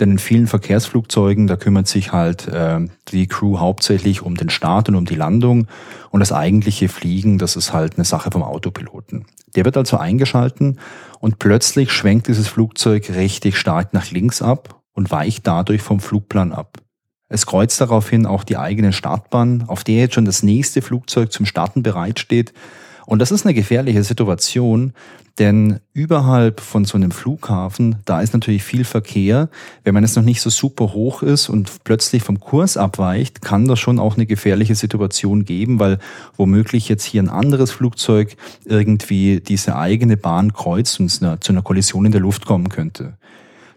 denn 0.00 0.12
in 0.12 0.18
vielen 0.18 0.46
Verkehrsflugzeugen, 0.46 1.46
da 1.46 1.56
kümmert 1.56 1.86
sich 1.86 2.12
halt 2.12 2.48
äh, 2.48 2.80
die 3.08 3.26
Crew 3.26 3.58
hauptsächlich 3.58 4.22
um 4.22 4.36
den 4.36 4.48
Start 4.48 4.88
und 4.88 4.94
um 4.94 5.04
die 5.04 5.14
Landung 5.14 5.66
und 6.10 6.20
das 6.20 6.32
eigentliche 6.32 6.88
Fliegen, 6.88 7.36
das 7.36 7.56
ist 7.56 7.74
halt 7.74 7.96
eine 7.96 8.06
Sache 8.06 8.30
vom 8.30 8.42
Autopiloten. 8.42 9.26
Der 9.54 9.66
wird 9.66 9.76
also 9.76 9.98
eingeschalten 9.98 10.80
und 11.20 11.38
plötzlich 11.38 11.92
schwenkt 11.92 12.28
dieses 12.28 12.48
Flugzeug 12.48 13.10
richtig 13.10 13.58
stark 13.58 13.92
nach 13.92 14.10
links 14.10 14.40
ab 14.40 14.80
und 14.94 15.10
weicht 15.10 15.46
dadurch 15.46 15.82
vom 15.82 16.00
Flugplan 16.00 16.52
ab. 16.52 16.78
Es 17.28 17.46
kreuzt 17.46 17.80
daraufhin 17.80 18.24
auch 18.26 18.44
die 18.44 18.56
eigene 18.56 18.92
Startbahn, 18.92 19.64
auf 19.66 19.82
der 19.82 19.96
jetzt 19.96 20.14
schon 20.14 20.24
das 20.24 20.42
nächste 20.42 20.80
Flugzeug 20.82 21.32
zum 21.32 21.44
Starten 21.44 21.82
bereitsteht. 21.82 22.52
Und 23.04 23.20
das 23.20 23.30
ist 23.30 23.44
eine 23.44 23.54
gefährliche 23.54 24.02
Situation, 24.02 24.92
denn 25.38 25.80
überhalb 25.92 26.60
von 26.60 26.84
so 26.84 26.96
einem 26.96 27.10
Flughafen, 27.10 27.96
da 28.04 28.20
ist 28.20 28.32
natürlich 28.32 28.64
viel 28.64 28.84
Verkehr. 28.84 29.48
Wenn 29.84 29.94
man 29.94 30.02
jetzt 30.02 30.16
noch 30.16 30.24
nicht 30.24 30.40
so 30.40 30.50
super 30.50 30.92
hoch 30.92 31.22
ist 31.22 31.48
und 31.48 31.84
plötzlich 31.84 32.22
vom 32.22 32.40
Kurs 32.40 32.76
abweicht, 32.76 33.42
kann 33.42 33.68
das 33.68 33.78
schon 33.78 33.98
auch 33.98 34.16
eine 34.16 34.26
gefährliche 34.26 34.74
Situation 34.74 35.44
geben, 35.44 35.78
weil 35.78 35.98
womöglich 36.36 36.88
jetzt 36.88 37.04
hier 37.04 37.22
ein 37.22 37.28
anderes 37.28 37.70
Flugzeug 37.70 38.36
irgendwie 38.64 39.40
diese 39.40 39.76
eigene 39.76 40.16
Bahn 40.16 40.52
kreuzt 40.52 40.98
und 41.00 41.10
zu 41.10 41.52
einer 41.52 41.62
Kollision 41.62 42.06
in 42.06 42.12
der 42.12 42.22
Luft 42.22 42.46
kommen 42.46 42.68
könnte. 42.68 43.18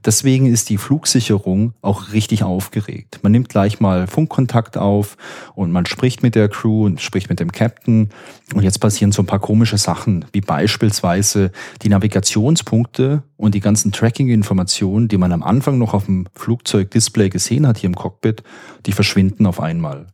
Deswegen 0.05 0.45
ist 0.45 0.69
die 0.69 0.77
Flugsicherung 0.77 1.73
auch 1.81 2.13
richtig 2.13 2.43
aufgeregt. 2.43 3.19
Man 3.21 3.31
nimmt 3.31 3.49
gleich 3.49 3.79
mal 3.79 4.07
Funkkontakt 4.07 4.77
auf 4.77 5.17
und 5.55 5.71
man 5.71 5.85
spricht 5.85 6.23
mit 6.23 6.35
der 6.35 6.47
Crew 6.47 6.85
und 6.85 7.01
spricht 7.01 7.29
mit 7.29 7.39
dem 7.39 7.51
Captain. 7.51 8.09
Und 8.53 8.63
jetzt 8.63 8.79
passieren 8.79 9.11
so 9.11 9.21
ein 9.21 9.25
paar 9.25 9.39
komische 9.39 9.77
Sachen, 9.77 10.25
wie 10.31 10.41
beispielsweise 10.41 11.51
die 11.81 11.89
Navigationspunkte 11.89 13.23
und 13.35 13.55
die 13.55 13.59
ganzen 13.59 13.91
Tracking-Informationen, 13.91 15.07
die 15.07 15.17
man 15.17 15.31
am 15.31 15.43
Anfang 15.43 15.77
noch 15.77 15.93
auf 15.93 16.05
dem 16.05 16.27
Flugzeugdisplay 16.33 17.29
gesehen 17.29 17.67
hat 17.67 17.77
hier 17.77 17.87
im 17.87 17.95
Cockpit, 17.95 18.43
die 18.85 18.93
verschwinden 18.93 19.45
auf 19.45 19.59
einmal. 19.59 20.07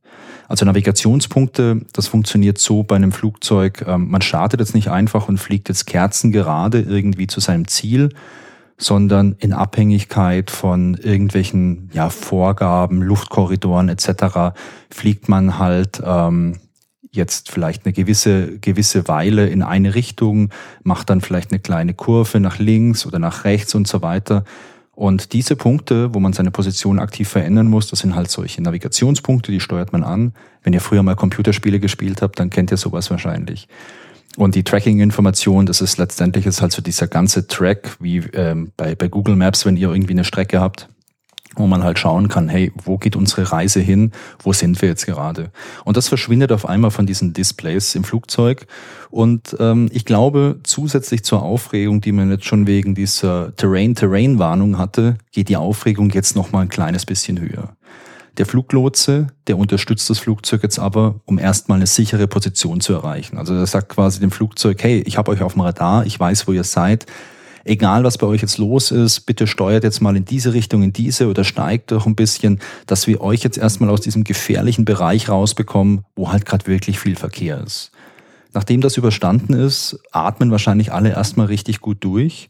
Also 0.47 0.65
Navigationspunkte, 0.65 1.81
das 1.93 2.07
funktioniert 2.07 2.57
so 2.57 2.83
bei 2.83 2.95
einem 2.95 3.11
Flugzeug, 3.11 3.83
ähm, 3.87 4.09
man 4.09 4.21
startet 4.21 4.59
jetzt 4.59 4.75
nicht 4.75 4.89
einfach 4.89 5.27
und 5.27 5.37
fliegt 5.37 5.69
jetzt 5.69 5.85
kerzengerade 5.85 6.81
irgendwie 6.81 7.27
zu 7.27 7.39
seinem 7.39 7.67
Ziel, 7.67 8.09
sondern 8.77 9.35
in 9.39 9.53
Abhängigkeit 9.53 10.51
von 10.51 10.95
irgendwelchen 10.95 11.89
ja, 11.93 12.09
Vorgaben, 12.09 13.01
Luftkorridoren 13.01 13.89
etc. 13.89 14.55
fliegt 14.89 15.29
man 15.29 15.57
halt 15.57 16.01
ähm, 16.03 16.57
jetzt 17.11 17.49
vielleicht 17.49 17.85
eine 17.85 17.93
gewisse, 17.93 18.59
gewisse 18.59 19.07
Weile 19.07 19.47
in 19.47 19.63
eine 19.63 19.95
Richtung, 19.95 20.49
macht 20.83 21.09
dann 21.09 21.21
vielleicht 21.21 21.51
eine 21.51 21.59
kleine 21.59 21.93
Kurve 21.93 22.39
nach 22.39 22.59
links 22.59 23.05
oder 23.05 23.19
nach 23.19 23.45
rechts 23.45 23.73
und 23.75 23.87
so 23.87 24.01
weiter. 24.01 24.43
Und 24.91 25.33
diese 25.33 25.55
Punkte, 25.57 26.13
wo 26.13 26.19
man 26.19 26.33
seine 26.33 26.51
Position 26.51 26.99
aktiv 26.99 27.27
verändern 27.27 27.67
muss, 27.67 27.89
das 27.89 27.99
sind 27.99 28.15
halt 28.15 28.31
solche 28.31 28.61
Navigationspunkte, 28.61 29.51
die 29.51 29.59
steuert 29.59 29.91
man 29.91 30.03
an. 30.03 30.33
Wenn 30.63 30.73
ihr 30.73 30.81
früher 30.81 31.03
mal 31.03 31.15
Computerspiele 31.15 31.79
gespielt 31.79 32.21
habt, 32.21 32.39
dann 32.39 32.49
kennt 32.49 32.71
ihr 32.71 32.77
sowas 32.77 33.11
wahrscheinlich. 33.11 33.67
Und 34.37 34.55
die 34.55 34.63
Tracking-Information, 34.63 35.65
das 35.65 35.81
ist 35.81 35.97
letztendlich 35.97 36.45
ist 36.45 36.61
halt 36.61 36.71
so 36.71 36.81
dieser 36.81 37.07
ganze 37.07 37.47
Track, 37.47 37.95
wie 37.99 38.17
ähm, 38.33 38.71
bei, 38.75 38.95
bei 38.95 39.07
Google 39.07 39.35
Maps, 39.35 39.65
wenn 39.65 39.77
ihr 39.77 39.89
irgendwie 39.89 40.13
eine 40.13 40.25
Strecke 40.25 40.59
habt, 40.59 40.89
wo 41.55 41.67
man 41.67 41.83
halt 41.83 41.99
schauen 41.99 42.27
kann, 42.27 42.49
hey, 42.49 42.71
wo 42.83 42.97
geht 42.97 43.15
unsere 43.15 43.51
Reise 43.51 43.79
hin? 43.79 44.11
Wo 44.39 44.51
sind 44.51 44.81
wir 44.81 44.89
jetzt 44.89 45.05
gerade? 45.05 45.51
Und 45.85 45.95
das 45.95 46.09
verschwindet 46.09 46.51
auf 46.51 46.65
einmal 46.65 46.91
von 46.91 47.05
diesen 47.05 47.31
Displays 47.31 47.95
im 47.95 48.03
Flugzeug. 48.03 48.67
Und 49.09 49.55
ähm, 49.59 49.89
ich 49.93 50.03
glaube, 50.03 50.59
zusätzlich 50.63 51.23
zur 51.23 51.41
Aufregung, 51.41 52.01
die 52.01 52.11
man 52.11 52.29
jetzt 52.29 52.45
schon 52.45 52.67
wegen 52.67 52.93
dieser 52.93 53.55
Terrain-Terrain-Warnung 53.55 54.77
hatte, 54.77 55.17
geht 55.31 55.47
die 55.47 55.57
Aufregung 55.57 56.09
jetzt 56.09 56.35
noch 56.35 56.51
mal 56.51 56.61
ein 56.61 56.69
kleines 56.69 57.05
bisschen 57.05 57.39
höher. 57.39 57.75
Der 58.37 58.45
Fluglotse, 58.45 59.27
der 59.47 59.57
unterstützt 59.57 60.09
das 60.09 60.19
Flugzeug 60.19 60.63
jetzt 60.63 60.77
aber, 60.77 61.21
um 61.25 61.39
erstmal 61.39 61.77
eine 61.77 61.87
sichere 61.87 62.27
Position 62.27 62.81
zu 62.81 62.93
erreichen. 62.93 63.37
Also 63.37 63.53
er 63.53 63.65
sagt 63.65 63.89
quasi 63.89 64.19
dem 64.19 64.31
Flugzeug, 64.31 64.83
hey, 64.83 65.01
ich 65.05 65.17
habe 65.17 65.31
euch 65.31 65.41
auf 65.41 65.53
dem 65.53 65.61
Radar, 65.61 66.05
ich 66.05 66.19
weiß, 66.19 66.47
wo 66.47 66.51
ihr 66.51 66.65
seid. 66.65 67.05
Egal, 67.63 68.03
was 68.03 68.17
bei 68.17 68.27
euch 68.27 68.41
jetzt 68.41 68.57
los 68.57 68.91
ist, 68.91 69.21
bitte 69.21 69.47
steuert 69.47 69.83
jetzt 69.83 70.01
mal 70.01 70.15
in 70.15 70.25
diese 70.25 70.53
Richtung, 70.53 70.83
in 70.83 70.93
diese 70.93 71.27
oder 71.27 71.43
steigt 71.43 71.91
doch 71.91 72.05
ein 72.05 72.15
bisschen, 72.15 72.59
dass 72.85 73.07
wir 73.07 73.21
euch 73.21 73.41
jetzt 73.41 73.57
erstmal 73.57 73.89
aus 73.89 74.01
diesem 74.01 74.23
gefährlichen 74.23 74.85
Bereich 74.85 75.29
rausbekommen, 75.29 76.03
wo 76.15 76.31
halt 76.31 76.45
gerade 76.45 76.67
wirklich 76.67 76.99
viel 76.99 77.15
Verkehr 77.15 77.63
ist. 77.63 77.91
Nachdem 78.53 78.81
das 78.81 78.97
überstanden 78.97 79.53
ist, 79.53 79.99
atmen 80.11 80.51
wahrscheinlich 80.51 80.91
alle 80.91 81.09
erstmal 81.09 81.47
richtig 81.47 81.79
gut 81.81 81.97
durch 82.01 82.49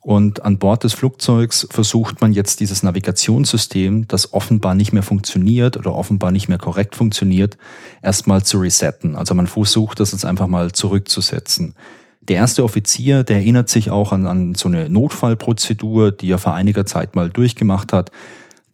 und 0.00 0.44
an 0.44 0.58
Bord 0.58 0.84
des 0.84 0.94
Flugzeugs 0.94 1.66
versucht 1.70 2.20
man 2.20 2.32
jetzt 2.32 2.60
dieses 2.60 2.82
Navigationssystem, 2.82 4.06
das 4.08 4.32
offenbar 4.32 4.74
nicht 4.74 4.92
mehr 4.92 5.02
funktioniert 5.02 5.76
oder 5.76 5.94
offenbar 5.94 6.30
nicht 6.30 6.48
mehr 6.48 6.58
korrekt 6.58 6.96
funktioniert, 6.96 7.58
erstmal 8.02 8.42
zu 8.44 8.58
resetten. 8.58 9.16
Also 9.16 9.34
man 9.34 9.46
versucht 9.46 10.00
das 10.00 10.12
jetzt 10.12 10.24
einfach 10.24 10.46
mal 10.46 10.72
zurückzusetzen. 10.72 11.74
Der 12.22 12.36
erste 12.36 12.62
Offizier, 12.62 13.24
der 13.24 13.36
erinnert 13.36 13.68
sich 13.70 13.90
auch 13.90 14.12
an, 14.12 14.26
an 14.26 14.54
so 14.54 14.68
eine 14.68 14.88
Notfallprozedur, 14.88 16.12
die 16.12 16.30
er 16.30 16.38
vor 16.38 16.54
einiger 16.54 16.84
Zeit 16.84 17.16
mal 17.16 17.30
durchgemacht 17.30 17.92
hat. 17.92 18.10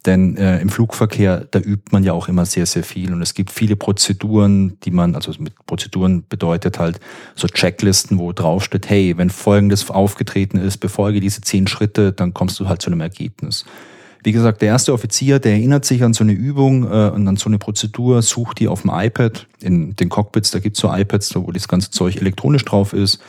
Denn 0.05 0.37
äh, 0.37 0.59
im 0.59 0.69
Flugverkehr, 0.69 1.47
da 1.49 1.59
übt 1.59 1.91
man 1.91 2.03
ja 2.03 2.13
auch 2.13 2.27
immer 2.27 2.45
sehr, 2.45 2.65
sehr 2.65 2.83
viel. 2.83 3.11
Und 3.11 3.21
es 3.21 3.33
gibt 3.33 3.51
viele 3.51 3.75
Prozeduren, 3.75 4.77
die 4.83 4.91
man, 4.91 5.15
also 5.15 5.31
mit 5.39 5.53
Prozeduren 5.65 6.23
bedeutet 6.27 6.77
halt 6.77 6.99
so 7.35 7.47
Checklisten, 7.47 8.19
wo 8.19 8.31
draufsteht, 8.31 8.89
hey, 8.89 9.17
wenn 9.17 9.29
Folgendes 9.29 9.89
aufgetreten 9.89 10.57
ist, 10.57 10.77
befolge 10.77 11.19
diese 11.19 11.41
zehn 11.41 11.67
Schritte, 11.67 12.11
dann 12.13 12.33
kommst 12.33 12.59
du 12.59 12.67
halt 12.67 12.81
zu 12.81 12.91
einem 12.91 13.01
Ergebnis. 13.01 13.65
Wie 14.23 14.31
gesagt, 14.31 14.61
der 14.61 14.69
erste 14.69 14.93
Offizier, 14.93 15.39
der 15.39 15.53
erinnert 15.53 15.85
sich 15.85 16.03
an 16.03 16.13
so 16.13 16.23
eine 16.23 16.33
Übung 16.33 16.83
äh, 16.83 17.09
und 17.09 17.27
an 17.27 17.37
so 17.37 17.47
eine 17.47 17.59
Prozedur, 17.59 18.21
sucht 18.21 18.59
die 18.59 18.67
auf 18.67 18.81
dem 18.81 18.91
iPad. 18.93 19.47
In 19.61 19.95
den 19.95 20.09
Cockpits, 20.09 20.51
da 20.51 20.59
gibt's 20.59 20.79
so 20.79 20.91
iPads, 20.91 21.35
wo 21.35 21.51
das 21.51 21.67
ganze 21.67 21.91
Zeug 21.91 22.17
elektronisch 22.17 22.65
drauf 22.65 22.93
ist 22.93 23.21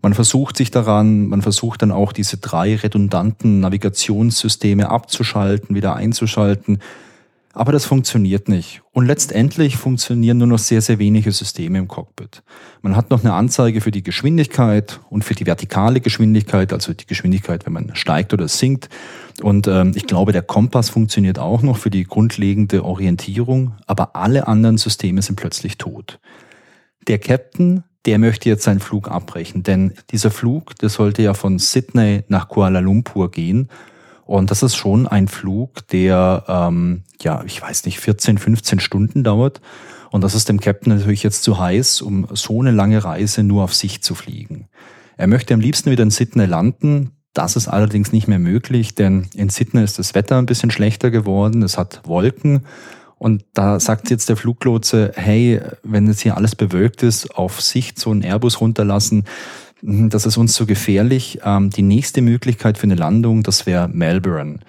man 0.00 0.14
versucht 0.14 0.56
sich 0.56 0.70
daran, 0.70 1.26
man 1.26 1.42
versucht 1.42 1.82
dann 1.82 1.90
auch 1.90 2.12
diese 2.12 2.38
drei 2.38 2.76
redundanten 2.76 3.60
Navigationssysteme 3.60 4.90
abzuschalten, 4.90 5.74
wieder 5.74 5.96
einzuschalten. 5.96 6.78
Aber 7.54 7.72
das 7.72 7.86
funktioniert 7.86 8.48
nicht. 8.48 8.82
Und 8.92 9.06
letztendlich 9.06 9.76
funktionieren 9.76 10.38
nur 10.38 10.46
noch 10.46 10.60
sehr, 10.60 10.80
sehr 10.80 11.00
wenige 11.00 11.32
Systeme 11.32 11.78
im 11.78 11.88
Cockpit. 11.88 12.44
Man 12.82 12.94
hat 12.94 13.10
noch 13.10 13.24
eine 13.24 13.32
Anzeige 13.32 13.80
für 13.80 13.90
die 13.90 14.04
Geschwindigkeit 14.04 15.00
und 15.10 15.24
für 15.24 15.34
die 15.34 15.46
vertikale 15.46 16.00
Geschwindigkeit, 16.00 16.72
also 16.72 16.92
die 16.92 17.06
Geschwindigkeit, 17.06 17.66
wenn 17.66 17.72
man 17.72 17.96
steigt 17.96 18.32
oder 18.32 18.46
sinkt. 18.46 18.88
Und 19.42 19.66
ähm, 19.66 19.92
ich 19.96 20.06
glaube, 20.06 20.30
der 20.30 20.42
Kompass 20.42 20.90
funktioniert 20.90 21.40
auch 21.40 21.62
noch 21.62 21.78
für 21.78 21.90
die 21.90 22.04
grundlegende 22.04 22.84
Orientierung, 22.84 23.72
aber 23.86 24.14
alle 24.14 24.46
anderen 24.46 24.78
Systeme 24.78 25.20
sind 25.22 25.34
plötzlich 25.34 25.78
tot. 25.78 26.20
Der 27.08 27.18
Captain 27.18 27.82
der 28.06 28.18
möchte 28.18 28.48
jetzt 28.48 28.64
seinen 28.64 28.80
Flug 28.80 29.10
abbrechen, 29.10 29.62
denn 29.62 29.92
dieser 30.10 30.30
Flug, 30.30 30.76
der 30.76 30.88
sollte 30.88 31.22
ja 31.22 31.34
von 31.34 31.58
Sydney 31.58 32.24
nach 32.28 32.48
Kuala 32.48 32.80
Lumpur 32.80 33.30
gehen. 33.30 33.68
Und 34.24 34.50
das 34.50 34.62
ist 34.62 34.76
schon 34.76 35.06
ein 35.06 35.26
Flug, 35.26 35.86
der, 35.88 36.44
ähm, 36.48 37.02
ja, 37.20 37.42
ich 37.44 37.60
weiß 37.60 37.86
nicht, 37.86 37.98
14, 37.98 38.38
15 38.38 38.78
Stunden 38.78 39.24
dauert. 39.24 39.60
Und 40.10 40.22
das 40.22 40.34
ist 40.34 40.48
dem 40.48 40.60
Captain 40.60 40.94
natürlich 40.94 41.22
jetzt 41.22 41.42
zu 41.42 41.58
heiß, 41.58 42.02
um 42.02 42.26
so 42.32 42.60
eine 42.60 42.70
lange 42.70 43.02
Reise 43.04 43.42
nur 43.42 43.64
auf 43.64 43.74
sich 43.74 44.02
zu 44.02 44.14
fliegen. 44.14 44.68
Er 45.16 45.26
möchte 45.26 45.54
am 45.54 45.60
liebsten 45.60 45.90
wieder 45.90 46.02
in 46.02 46.10
Sydney 46.10 46.46
landen. 46.46 47.12
Das 47.34 47.56
ist 47.56 47.68
allerdings 47.68 48.12
nicht 48.12 48.28
mehr 48.28 48.38
möglich, 48.38 48.94
denn 48.94 49.28
in 49.34 49.48
Sydney 49.48 49.82
ist 49.82 49.98
das 49.98 50.14
Wetter 50.14 50.38
ein 50.38 50.46
bisschen 50.46 50.70
schlechter 50.70 51.10
geworden. 51.10 51.62
Es 51.62 51.76
hat 51.76 52.02
Wolken 52.04 52.64
und 53.18 53.44
da 53.52 53.80
sagt 53.80 54.10
jetzt 54.10 54.28
der 54.28 54.36
Fluglotse, 54.36 55.12
hey, 55.16 55.60
wenn 55.82 56.06
jetzt 56.06 56.20
hier 56.20 56.36
alles 56.36 56.54
bewölkt 56.54 57.02
ist, 57.02 57.34
auf 57.36 57.60
Sicht 57.60 57.98
so 57.98 58.10
einen 58.10 58.22
Airbus 58.22 58.60
runterlassen, 58.60 59.24
hm, 59.80 60.08
das 60.10 60.26
ist 60.26 60.36
uns 60.36 60.54
zu 60.54 60.66
gefährlich. 60.66 61.40
Ähm, 61.44 61.70
die 61.70 61.82
nächste 61.82 62.22
Möglichkeit 62.22 62.78
für 62.78 62.84
eine 62.84 62.94
Landung, 62.94 63.42
das 63.42 63.66
wäre 63.66 63.88
Melbourne. 63.88 64.60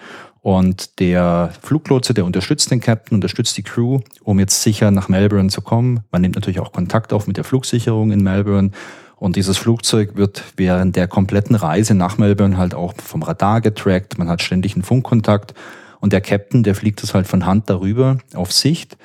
Und 0.42 1.00
der 1.00 1.52
Fluglotse, 1.62 2.14
der 2.14 2.26
unterstützt 2.26 2.72
den 2.72 2.80
Captain, 2.80 3.16
unterstützt 3.16 3.58
die 3.58 3.64
Crew, 3.64 4.00
um 4.24 4.40
jetzt 4.40 4.64
sicher 4.64 4.90
nach 4.90 5.10
Melbourne 5.10 5.50
zu 5.50 5.62
kommen. 5.62 6.02
Man 6.12 6.22
nimmt 6.22 6.36
natürlich 6.36 6.62
auch 6.62 6.72
Kontakt 6.72 7.12
auf 7.12 7.28
mit 7.28 7.38
der 7.38 7.44
Flugsicherung 7.44 8.12
in 8.12 8.24
Melbourne. 8.24 8.72
Und 9.18 9.36
dieses 9.36 9.58
Flugzeug 9.58 10.16
wird 10.16 10.44
während 10.56 10.96
der 10.96 11.10
kompletten 11.10 11.58
Reise 11.58 11.94
nach 11.94 12.18
Melbourne 12.18 12.58
halt 12.58 12.74
auch 12.74 12.94
vom 12.96 13.22
Radar 13.22 13.60
getrackt. 13.60 14.18
Man 14.18 14.30
hat 14.30 14.42
ständig 14.42 14.76
einen 14.76 14.84
Funkkontakt. 14.84 15.54
Und 16.00 16.14
der 16.14 16.22
Captain, 16.22 16.64
der 16.64 16.76
fliegt 16.76 17.04
es 17.04 17.14
halt 17.14 17.28
von 17.28 17.46
Hand 17.46 17.70
darüber 17.70 18.18
auf 18.34 18.52
Sicht. 18.52 18.98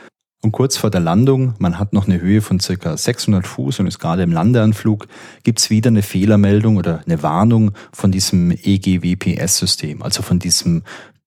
Und 0.42 0.52
kurz 0.52 0.76
vor 0.76 0.90
der 0.90 1.00
Landung, 1.00 1.54
man 1.58 1.78
hat 1.78 1.94
noch 1.94 2.06
eine 2.06 2.20
Höhe 2.20 2.42
von 2.42 2.60
circa 2.60 2.98
600 2.98 3.46
Fuß 3.46 3.80
und 3.80 3.86
ist 3.86 3.98
gerade 3.98 4.22
im 4.22 4.30
Landeanflug, 4.30 5.06
gibt's 5.42 5.70
wieder 5.70 5.88
eine 5.88 6.02
Fehlermeldung 6.02 6.76
oder 6.76 7.00
eine 7.06 7.22
Warnung 7.22 7.72
von 7.92 8.12
diesem 8.12 8.50
EGWPS-System, 8.50 10.02
also 10.02 10.22
von 10.22 10.38
diesem 10.38 10.82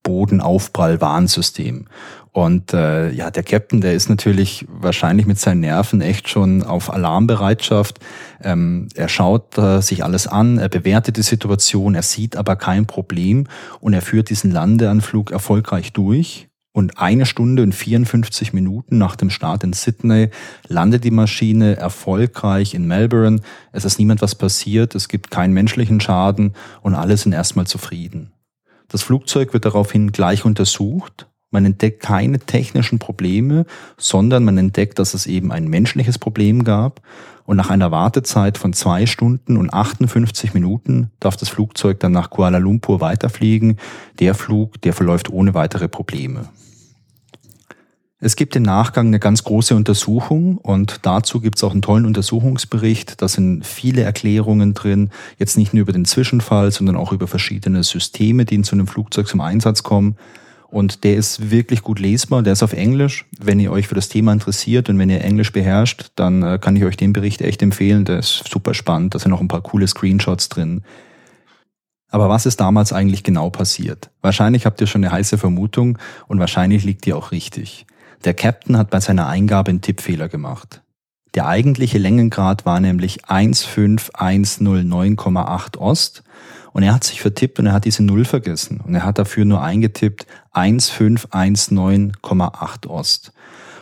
Bodenaufprall-Warnsystem. 0.07 1.85
Und 2.31 2.73
äh, 2.73 3.11
ja, 3.11 3.29
der 3.31 3.43
Captain, 3.43 3.81
der 3.81 3.93
ist 3.93 4.09
natürlich 4.09 4.65
wahrscheinlich 4.69 5.25
mit 5.25 5.39
seinen 5.39 5.61
Nerven 5.61 6.01
echt 6.01 6.29
schon 6.29 6.63
auf 6.63 6.93
Alarmbereitschaft. 6.93 7.99
Ähm, 8.41 8.87
er 8.95 9.09
schaut 9.09 9.57
äh, 9.57 9.81
sich 9.81 10.03
alles 10.03 10.27
an, 10.27 10.59
er 10.59 10.69
bewertet 10.69 11.17
die 11.17 11.23
Situation, 11.23 11.95
er 11.95 12.03
sieht 12.03 12.37
aber 12.37 12.55
kein 12.55 12.85
Problem 12.85 13.47
und 13.79 13.93
er 13.93 14.01
führt 14.01 14.29
diesen 14.29 14.51
Landeanflug 14.51 15.31
erfolgreich 15.31 15.93
durch. 15.93 16.47
Und 16.73 16.99
eine 16.99 17.25
Stunde 17.25 17.63
und 17.63 17.73
54 17.73 18.53
Minuten 18.53 18.99
nach 18.99 19.15
dem 19.15 19.31
Start 19.31 19.63
in 19.63 19.73
Sydney 19.73 20.29
landet 20.67 21.03
die 21.03 21.11
Maschine 21.11 21.75
erfolgreich 21.75 22.75
in 22.75 22.85
Melbourne. 22.85 23.41
Es 23.71 23.83
ist 23.83 23.97
niemand 23.97 24.21
was 24.21 24.35
passiert, 24.35 24.93
es 24.93 25.09
gibt 25.09 25.31
keinen 25.31 25.53
menschlichen 25.53 25.99
Schaden 25.99 26.53
und 26.83 26.93
alle 26.93 27.17
sind 27.17 27.33
erstmal 27.33 27.65
zufrieden. 27.65 28.31
Das 28.89 29.03
Flugzeug 29.03 29.53
wird 29.53 29.65
daraufhin 29.65 30.11
gleich 30.11 30.45
untersucht 30.45 31.27
man 31.49 31.65
entdeckt 31.65 32.01
keine 32.01 32.39
technischen 32.39 32.99
Probleme, 32.99 33.65
sondern 33.97 34.43
man 34.43 34.57
entdeckt, 34.57 34.99
dass 34.99 35.13
es 35.13 35.25
eben 35.27 35.51
ein 35.51 35.67
menschliches 35.67 36.19
Problem 36.19 36.63
gab. 36.63 37.01
Und 37.45 37.55
nach 37.55 37.69
einer 37.69 37.91
Wartezeit 37.91 38.57
von 38.57 38.73
zwei 38.73 39.05
Stunden 39.05 39.55
und 39.55 39.73
58 39.73 40.53
Minuten 40.53 41.11
darf 41.21 41.37
das 41.37 41.47
Flugzeug 41.47 42.01
dann 42.01 42.11
nach 42.11 42.29
Kuala 42.29 42.57
Lumpur 42.57 42.99
weiterfliegen. 42.99 43.77
Der 44.19 44.35
Flug, 44.35 44.81
der 44.81 44.91
verläuft 44.91 45.29
ohne 45.29 45.53
weitere 45.53 45.87
Probleme. 45.87 46.49
Es 48.19 48.35
gibt 48.35 48.55
im 48.55 48.63
Nachgang 48.63 49.07
eine 49.07 49.19
ganz 49.19 49.43
große 49.43 49.75
Untersuchung 49.75 50.57
und 50.57 51.01
dazu 51.03 51.39
gibt 51.39 51.57
es 51.57 51.63
auch 51.63 51.71
einen 51.71 51.83
tollen 51.83 52.07
Untersuchungsbericht. 52.07 53.21
Da 53.21 53.27
sind 53.27 53.63
viele 53.63 54.01
Erklärungen 54.01 54.73
drin, 54.73 55.11
jetzt 55.37 55.55
nicht 55.55 55.71
nur 55.71 55.81
über 55.81 55.93
den 55.93 56.05
Zwischenfall, 56.05 56.71
sondern 56.71 56.95
auch 56.95 57.11
über 57.11 57.27
verschiedene 57.27 57.83
Systeme, 57.83 58.45
die 58.45 58.55
in 58.55 58.63
so 58.63 58.75
einem 58.75 58.87
Flugzeug 58.87 59.27
zum 59.27 59.39
Einsatz 59.39 59.83
kommen. 59.83 60.15
Und 60.69 61.03
der 61.03 61.15
ist 61.15 61.51
wirklich 61.51 61.83
gut 61.83 61.99
lesbar, 61.99 62.41
der 62.41 62.53
ist 62.53 62.63
auf 62.63 62.73
Englisch. 62.73 63.25
Wenn 63.39 63.59
ihr 63.59 63.71
euch 63.71 63.87
für 63.87 63.95
das 63.95 64.09
Thema 64.09 64.33
interessiert 64.33 64.89
und 64.89 64.97
wenn 64.97 65.11
ihr 65.11 65.23
Englisch 65.23 65.53
beherrscht, 65.53 66.07
dann 66.15 66.41
äh, 66.41 66.57
kann 66.59 66.75
ich 66.75 66.85
euch 66.85 66.97
den 66.97 67.13
Bericht 67.13 67.41
echt 67.41 67.61
empfehlen. 67.61 68.03
Der 68.03 68.17
ist 68.17 68.45
super 68.49 68.73
spannend, 68.73 69.13
da 69.13 69.19
sind 69.19 69.31
auch 69.31 69.41
ein 69.41 69.47
paar 69.47 69.61
coole 69.61 69.87
Screenshots 69.87 70.49
drin. 70.49 70.81
Aber 72.09 72.29
was 72.29 72.47
ist 72.47 72.59
damals 72.59 72.93
eigentlich 72.93 73.23
genau 73.23 73.51
passiert? 73.51 74.09
Wahrscheinlich 74.21 74.65
habt 74.65 74.81
ihr 74.81 74.87
schon 74.87 75.03
eine 75.03 75.13
heiße 75.13 75.37
Vermutung 75.37 75.99
und 76.27 76.39
wahrscheinlich 76.39 76.83
liegt 76.83 77.05
die 77.05 77.13
auch 77.13 77.31
richtig. 77.31 77.85
Der 78.23 78.33
Captain 78.33 78.77
hat 78.77 78.89
bei 78.89 78.99
seiner 78.99 79.27
Eingabe 79.27 79.69
einen 79.69 79.81
Tippfehler 79.81 80.29
gemacht. 80.29 80.81
Der 81.35 81.45
eigentliche 81.47 81.99
Längengrad 81.99 82.65
war 82.65 82.79
nämlich 82.79 83.25
15109,8 83.25 85.77
Ost 85.77 86.23
und 86.73 86.81
er 86.83 86.93
hat 86.93 87.03
sich 87.03 87.19
vertippt 87.21 87.59
und 87.59 87.65
er 87.67 87.73
hat 87.73 87.85
diese 87.85 88.03
Null 88.03 88.25
vergessen 88.25 88.81
und 88.83 88.95
er 88.95 89.03
hat 89.03 89.19
dafür 89.19 89.45
nur 89.45 89.61
eingetippt 89.61 90.25
1519,8 90.53 92.87
Ost. 92.87 93.31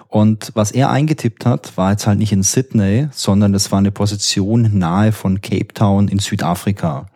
Und 0.08 0.52
was 0.54 0.72
er 0.72 0.90
eingetippt 0.90 1.46
hat, 1.46 1.78
war 1.78 1.92
jetzt 1.92 2.08
halt 2.08 2.20
nicht 2.20 2.32
in 2.32 2.44
Sydney, 2.44 3.10
sondern 3.12 3.54
es 3.54 3.70
war 3.72 3.80
eine 3.80 3.92
Position 3.92 4.78
nahe 4.78 5.12
von 5.12 5.42
Cape 5.42 5.74
Town 5.74 6.08
in 6.08 6.20
Südafrika, 6.20 7.08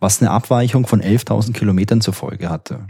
was 0.00 0.20
eine 0.20 0.32
Abweichung 0.32 0.84
von 0.86 1.00
11.000 1.00 1.52
Kilometern 1.52 2.00
zur 2.00 2.14
Folge 2.14 2.50
hatte. 2.50 2.88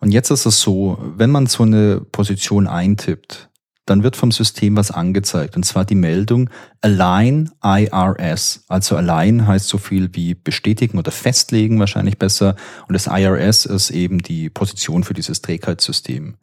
Und 0.00 0.12
jetzt 0.12 0.30
ist 0.30 0.46
es 0.46 0.60
so, 0.60 0.98
wenn 1.16 1.30
man 1.30 1.46
so 1.46 1.62
eine 1.62 2.00
Position 2.00 2.66
eintippt, 2.66 3.50
dann 3.86 4.02
wird 4.02 4.16
vom 4.16 4.30
System 4.30 4.76
was 4.76 4.90
angezeigt, 4.90 5.56
und 5.56 5.64
zwar 5.64 5.84
die 5.84 5.96
Meldung 5.96 6.48
Align 6.80 7.50
IRS. 7.62 8.64
Also 8.68 8.96
Align 8.96 9.46
heißt 9.46 9.68
so 9.68 9.78
viel 9.78 10.14
wie 10.14 10.34
bestätigen 10.34 10.98
oder 10.98 11.10
festlegen 11.10 11.78
wahrscheinlich 11.80 12.16
besser, 12.16 12.54
und 12.86 12.94
das 12.94 13.08
IRS 13.08 13.66
ist 13.66 13.90
eben 13.90 14.18
die 14.20 14.48
Position 14.48 15.04
für 15.04 15.14
dieses 15.14 15.42
Trägheitssystem. 15.42 16.36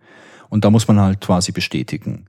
Und 0.49 0.65
da 0.65 0.69
muss 0.69 0.87
man 0.87 0.99
halt 0.99 1.21
quasi 1.21 1.51
bestätigen. 1.51 2.25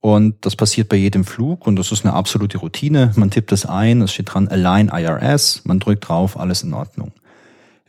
Und 0.00 0.44
das 0.44 0.54
passiert 0.54 0.88
bei 0.88 0.96
jedem 0.96 1.24
Flug 1.24 1.66
und 1.66 1.76
das 1.76 1.90
ist 1.90 2.04
eine 2.04 2.14
absolute 2.14 2.58
Routine. 2.58 3.12
Man 3.16 3.30
tippt 3.30 3.50
das 3.50 3.66
ein, 3.66 4.02
es 4.02 4.12
steht 4.12 4.34
dran 4.34 4.48
Align 4.48 4.88
IRS, 4.88 5.62
man 5.64 5.80
drückt 5.80 6.08
drauf, 6.08 6.38
alles 6.38 6.62
in 6.62 6.74
Ordnung. 6.74 7.12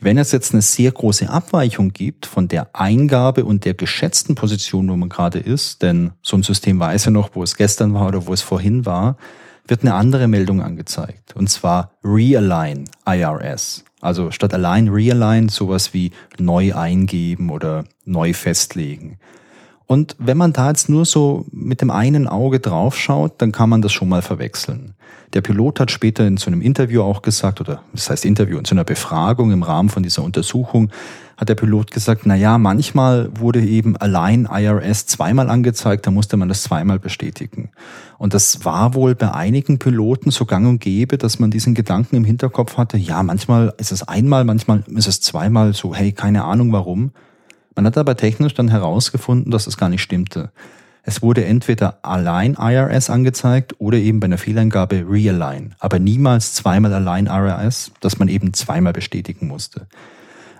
Wenn 0.01 0.18
es 0.18 0.32
jetzt 0.32 0.53
eine 0.53 0.62
sehr 0.62 0.91
große 0.91 1.29
Abweichung 1.29 1.91
gibt 1.91 2.25
von 2.25 2.48
der 2.48 2.70
Eingabe 2.74 3.44
und 3.44 3.65
der 3.65 3.74
geschätzten 3.74 4.34
Position, 4.36 4.89
wo 4.89 4.96
man 4.96 5.10
gerade 5.10 5.39
ist, 5.39 5.82
denn 5.82 6.12
so 6.22 6.38
ein 6.38 6.44
System 6.44 6.79
weiß 6.79 7.06
ja 7.06 7.12
noch, 7.12 7.32
wo 7.34 7.44
es 7.44 7.58
gestern 7.58 7.94
war 7.94 8.08
oder 8.08 8.25
wo 8.25 8.32
es 8.32 8.41
vorhin 8.41 8.86
war, 8.86 9.18
wird 9.68 9.82
eine 9.82 9.94
andere 9.94 10.27
Meldung 10.27 10.62
angezeigt. 10.62 11.36
Und 11.36 11.50
zwar 11.50 11.91
Realign 12.03 12.86
IRS. 13.06 13.84
Also 14.00 14.32
statt 14.32 14.53
Align, 14.53 14.88
Realign 14.88 15.50
sowas 15.50 15.94
wie 15.94 16.12
neu 16.38 16.74
eingeben 16.74 17.50
oder 17.50 17.84
neu 18.06 18.34
festlegen. 18.34 19.20
Und 19.91 20.15
wenn 20.19 20.38
man 20.38 20.53
da 20.53 20.67
jetzt 20.67 20.88
nur 20.88 21.03
so 21.03 21.48
mit 21.51 21.81
dem 21.81 21.89
einen 21.89 22.27
Auge 22.27 22.60
draufschaut, 22.60 23.41
dann 23.41 23.51
kann 23.51 23.72
man 23.72 23.81
das 23.81 23.91
schon 23.91 24.08
mal 24.08 24.22
verwechseln. 24.22 24.93
Der 25.34 25.41
Pilot 25.41 25.79
hat 25.79 25.89
später 25.89 26.27
in 26.27 26.38
so 26.38 26.51
einem 26.51 26.62
Interview 26.62 27.01
auch 27.01 27.24
gesagt, 27.24 27.60
oder 27.60 27.81
das 27.91 28.08
heißt 28.08 28.24
Interview, 28.24 28.60
in 28.60 28.65
so 28.65 28.75
einer 28.75 28.84
Befragung 28.84 29.51
im 29.51 29.63
Rahmen 29.63 29.89
von 29.89 30.03
dieser 30.03 30.22
Untersuchung, 30.22 30.91
hat 31.38 31.50
der 31.50 31.55
Pilot 31.55 31.89
gesagt, 31.89 32.22
na 32.25 32.36
ja, 32.36 32.60
manchmal 32.60 33.31
wurde 33.39 33.65
eben 33.65 33.98
allein 33.98 34.48
IRS 34.51 35.08
zweimal 35.08 35.50
angezeigt, 35.50 36.05
da 36.05 36.12
musste 36.12 36.38
man 36.38 36.50
das 36.50 36.62
zweimal 36.62 37.00
bestätigen. 37.00 37.72
Und 38.19 38.36
das 38.36 38.63
war 38.65 38.93
wohl 38.93 39.15
bei 39.15 39.34
einigen 39.34 39.79
Piloten 39.79 40.29
so 40.29 40.46
gang 40.46 40.67
und 40.67 40.81
gäbe, 40.81 41.17
dass 41.17 41.39
man 41.39 41.50
diesen 41.50 41.74
Gedanken 41.74 42.15
im 42.15 42.25
Hinterkopf 42.25 42.77
hatte, 42.77 42.98
ja, 42.98 43.24
manchmal 43.24 43.74
ist 43.79 43.91
es 43.91 44.08
einmal, 44.08 44.43
manchmal 44.43 44.84
ist 44.86 45.08
es 45.08 45.19
zweimal 45.22 45.74
so, 45.74 45.96
hey, 45.96 46.12
keine 46.12 46.43
Ahnung 46.43 46.72
warum. 46.74 47.12
Man 47.79 47.86
hat 47.86 47.98
aber 47.98 48.17
technisch 48.17 48.53
dann 48.55 48.67
herausgefunden, 48.67 49.51
dass 49.51 49.63
das 49.63 49.77
gar 49.77 49.88
nicht 49.88 50.01
stimmte. 50.01 50.51
Es 51.03 51.21
wurde 51.21 51.45
entweder 51.45 52.00
allein 52.01 52.57
IRS 52.59 53.09
angezeigt 53.09 53.74
oder 53.77 53.98
eben 53.98 54.19
bei 54.19 54.25
einer 54.25 54.38
Fehleingabe 54.38 55.05
Realign, 55.09 55.75
aber 55.79 55.98
niemals 55.98 56.53
zweimal 56.53 56.93
allein 56.93 57.27
IRS, 57.27 57.93
dass 58.01 58.19
man 58.19 58.27
eben 58.27 58.53
zweimal 58.53 58.91
bestätigen 58.91 59.48
musste. 59.48 59.87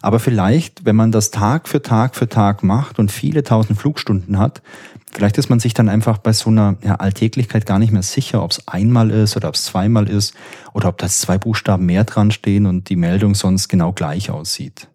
Aber 0.01 0.21
vielleicht, 0.21 0.86
wenn 0.86 0.95
man 0.95 1.12
das 1.12 1.29
Tag 1.29 1.67
für 1.67 1.82
Tag 1.82 2.15
für 2.15 2.29
Tag 2.29 2.63
macht 2.63 2.99
und 2.99 3.12
viele 3.12 3.43
tausend 3.43 3.77
Flugstunden 3.77 4.39
hat, 4.39 4.62
vielleicht 5.12 5.38
ist 5.38 5.49
man 5.49 5.60
sich 5.60 5.73
dann 5.73 5.89
einfach 5.89 6.19
bei 6.19 6.32
so 6.32 6.49
einer 6.49 6.77
ja, 6.86 6.95
Alltäglichkeit 6.95 7.65
gar 7.65 7.79
nicht 7.79 7.91
mehr 7.91 8.01
sicher, 8.01 8.41
ob 8.41 8.51
es 8.51 8.65
einmal 8.65 9.12
ist 9.12 9.36
oder 9.36 9.49
ob 9.49 9.55
es 9.55 9.65
zweimal 9.65 10.08
ist 10.08 10.36
oder 10.71 10.88
ob 10.88 10.97
da 10.99 11.10
zwei 11.10 11.38
Buchstaben 11.38 11.86
mehr 11.86 12.05
dran 12.05 12.32
stehen 12.32 12.65
und 12.65 12.88
die 12.88 12.95
Meldung 12.95 13.36
sonst 13.36 13.67
genau 13.67 13.91
gleich 13.91 14.29
aussieht. 14.29 14.88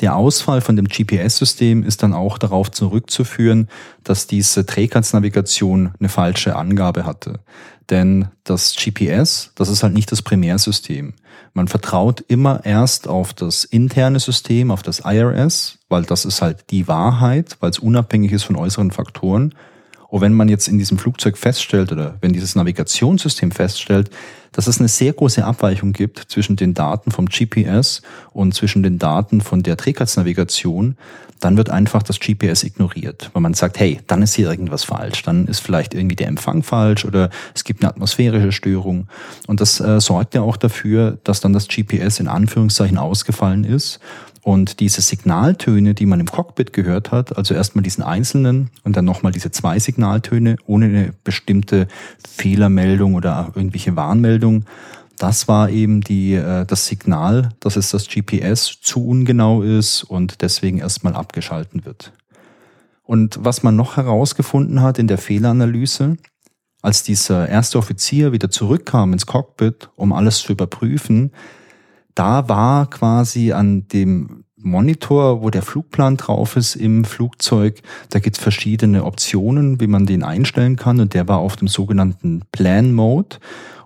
Der 0.00 0.16
Ausfall 0.16 0.60
von 0.60 0.76
dem 0.76 0.88
GPS-System 0.88 1.84
ist 1.84 2.02
dann 2.02 2.14
auch 2.14 2.38
darauf 2.38 2.70
zurückzuführen, 2.70 3.68
dass 4.02 4.26
diese 4.26 4.66
Trägheitsnavigation 4.66 5.92
eine 5.98 6.08
falsche 6.08 6.56
Angabe 6.56 7.06
hatte. 7.06 7.40
Denn 7.90 8.28
das 8.44 8.74
GPS, 8.74 9.52
das 9.54 9.68
ist 9.68 9.82
halt 9.82 9.94
nicht 9.94 10.10
das 10.10 10.22
Primärsystem. 10.22 11.14
Man 11.52 11.68
vertraut 11.68 12.24
immer 12.26 12.64
erst 12.64 13.06
auf 13.06 13.32
das 13.32 13.62
interne 13.62 14.18
System, 14.18 14.70
auf 14.70 14.82
das 14.82 15.02
IRS, 15.04 15.78
weil 15.88 16.02
das 16.02 16.24
ist 16.24 16.42
halt 16.42 16.70
die 16.70 16.88
Wahrheit, 16.88 17.56
weil 17.60 17.70
es 17.70 17.78
unabhängig 17.78 18.32
ist 18.32 18.42
von 18.42 18.56
äußeren 18.56 18.90
Faktoren. 18.90 19.54
Und 20.14 20.20
wenn 20.20 20.32
man 20.32 20.48
jetzt 20.48 20.68
in 20.68 20.78
diesem 20.78 20.96
Flugzeug 20.96 21.36
feststellt 21.36 21.90
oder 21.90 22.14
wenn 22.20 22.32
dieses 22.32 22.54
Navigationssystem 22.54 23.50
feststellt, 23.50 24.10
dass 24.52 24.68
es 24.68 24.78
eine 24.78 24.86
sehr 24.86 25.12
große 25.12 25.44
Abweichung 25.44 25.92
gibt 25.92 26.20
zwischen 26.28 26.54
den 26.54 26.72
Daten 26.72 27.10
vom 27.10 27.26
GPS 27.26 28.00
und 28.32 28.54
zwischen 28.54 28.84
den 28.84 29.00
Daten 29.00 29.40
von 29.40 29.64
der 29.64 29.76
Trägheitsnavigation, 29.76 30.96
dann 31.40 31.56
wird 31.56 31.68
einfach 31.68 32.04
das 32.04 32.20
GPS 32.20 32.62
ignoriert, 32.62 33.30
weil 33.32 33.42
man 33.42 33.54
sagt, 33.54 33.80
hey, 33.80 34.02
dann 34.06 34.22
ist 34.22 34.34
hier 34.34 34.48
irgendwas 34.48 34.84
falsch, 34.84 35.24
dann 35.24 35.48
ist 35.48 35.58
vielleicht 35.58 35.94
irgendwie 35.94 36.14
der 36.14 36.28
Empfang 36.28 36.62
falsch 36.62 37.04
oder 37.04 37.28
es 37.52 37.64
gibt 37.64 37.82
eine 37.82 37.90
atmosphärische 37.90 38.52
Störung. 38.52 39.08
Und 39.48 39.60
das 39.60 39.80
äh, 39.80 40.00
sorgt 40.00 40.36
ja 40.36 40.42
auch 40.42 40.56
dafür, 40.56 41.18
dass 41.24 41.40
dann 41.40 41.52
das 41.52 41.66
GPS 41.66 42.20
in 42.20 42.28
Anführungszeichen 42.28 42.98
ausgefallen 42.98 43.64
ist 43.64 43.98
und 44.44 44.80
diese 44.80 45.00
Signaltöne, 45.00 45.94
die 45.94 46.04
man 46.04 46.20
im 46.20 46.26
Cockpit 46.26 46.74
gehört 46.74 47.10
hat, 47.10 47.36
also 47.36 47.54
erstmal 47.54 47.82
diesen 47.82 48.04
einzelnen 48.04 48.70
und 48.84 48.94
dann 48.94 49.06
nochmal 49.06 49.32
diese 49.32 49.50
zwei 49.50 49.78
Signaltöne 49.78 50.56
ohne 50.66 50.84
eine 50.84 51.14
bestimmte 51.24 51.88
Fehlermeldung 52.28 53.14
oder 53.14 53.52
irgendwelche 53.54 53.96
Warnmeldung, 53.96 54.66
das 55.16 55.48
war 55.48 55.70
eben 55.70 56.02
die, 56.02 56.34
äh, 56.34 56.66
das 56.66 56.86
Signal, 56.86 57.50
dass 57.60 57.76
es 57.76 57.90
das 57.90 58.06
GPS 58.06 58.78
zu 58.82 59.06
ungenau 59.06 59.62
ist 59.62 60.02
und 60.04 60.42
deswegen 60.42 60.78
erstmal 60.78 61.14
abgeschalten 61.14 61.86
wird. 61.86 62.12
Und 63.02 63.38
was 63.40 63.62
man 63.62 63.76
noch 63.76 63.96
herausgefunden 63.96 64.82
hat 64.82 64.98
in 64.98 65.06
der 65.06 65.18
Fehleranalyse, 65.18 66.18
als 66.82 67.02
dieser 67.02 67.48
erste 67.48 67.78
Offizier 67.78 68.32
wieder 68.32 68.50
zurückkam 68.50 69.14
ins 69.14 69.24
Cockpit, 69.24 69.88
um 69.96 70.12
alles 70.12 70.40
zu 70.40 70.52
überprüfen, 70.52 71.32
da 72.14 72.48
war 72.48 72.88
quasi 72.90 73.52
an 73.52 73.88
dem 73.88 74.44
Monitor, 74.64 75.42
wo 75.42 75.50
der 75.50 75.62
Flugplan 75.62 76.16
drauf 76.16 76.56
ist 76.56 76.74
im 76.74 77.04
Flugzeug, 77.04 77.82
da 78.08 78.18
gibt 78.18 78.38
es 78.38 78.42
verschiedene 78.42 79.04
Optionen, 79.04 79.78
wie 79.80 79.86
man 79.86 80.06
den 80.06 80.22
einstellen 80.22 80.76
kann 80.76 81.00
und 81.00 81.12
der 81.12 81.28
war 81.28 81.38
auf 81.38 81.56
dem 81.56 81.68
sogenannten 81.68 82.42
Plan 82.50 82.92
Mode. 82.92 83.36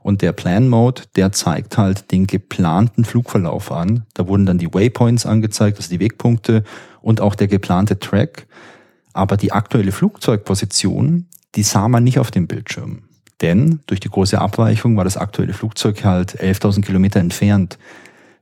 Und 0.03 0.23
der 0.23 0.33
Plan 0.33 0.69
Mode, 0.69 1.03
der 1.17 1.33
zeigt 1.33 1.77
halt 1.77 2.13
den 2.13 2.27
geplanten 2.27 3.05
Flugverlauf 3.05 3.73
an. 3.73 4.07
Da 4.15 4.29
wurden 4.29 4.47
dann 4.47 4.57
die 4.57 4.73
Waypoints 4.73 5.27
angezeigt, 5.27 5.77
also 5.77 5.91
die 5.91 6.01
Wegpunkte 6.01 6.63
und 7.03 7.21
auch 7.21 7.35
der 7.35 7.49
geplante 7.49 7.99
Track. 7.99 8.47
Aber 9.13 9.37
die 9.37 9.53
aktuelle 9.53 9.93
Flugzeugposition, 9.93 11.27
die 11.57 11.65
sah 11.65 11.89
man 11.89 12.05
nicht 12.05 12.21
auf 12.21 12.31
dem 12.31 12.47
Bildschirm. 12.47 13.03
Denn 13.43 13.81
durch 13.87 14.01
die 14.01 14.09
große 14.09 14.41
Abweichung 14.41 14.97
war 14.97 15.05
das 15.05 15.17
aktuelle 15.17 15.53
Flugzeug 15.53 16.05
halt 16.05 16.41
11.000 16.41 16.83
Kilometer 16.83 17.21
entfernt. 17.21 17.79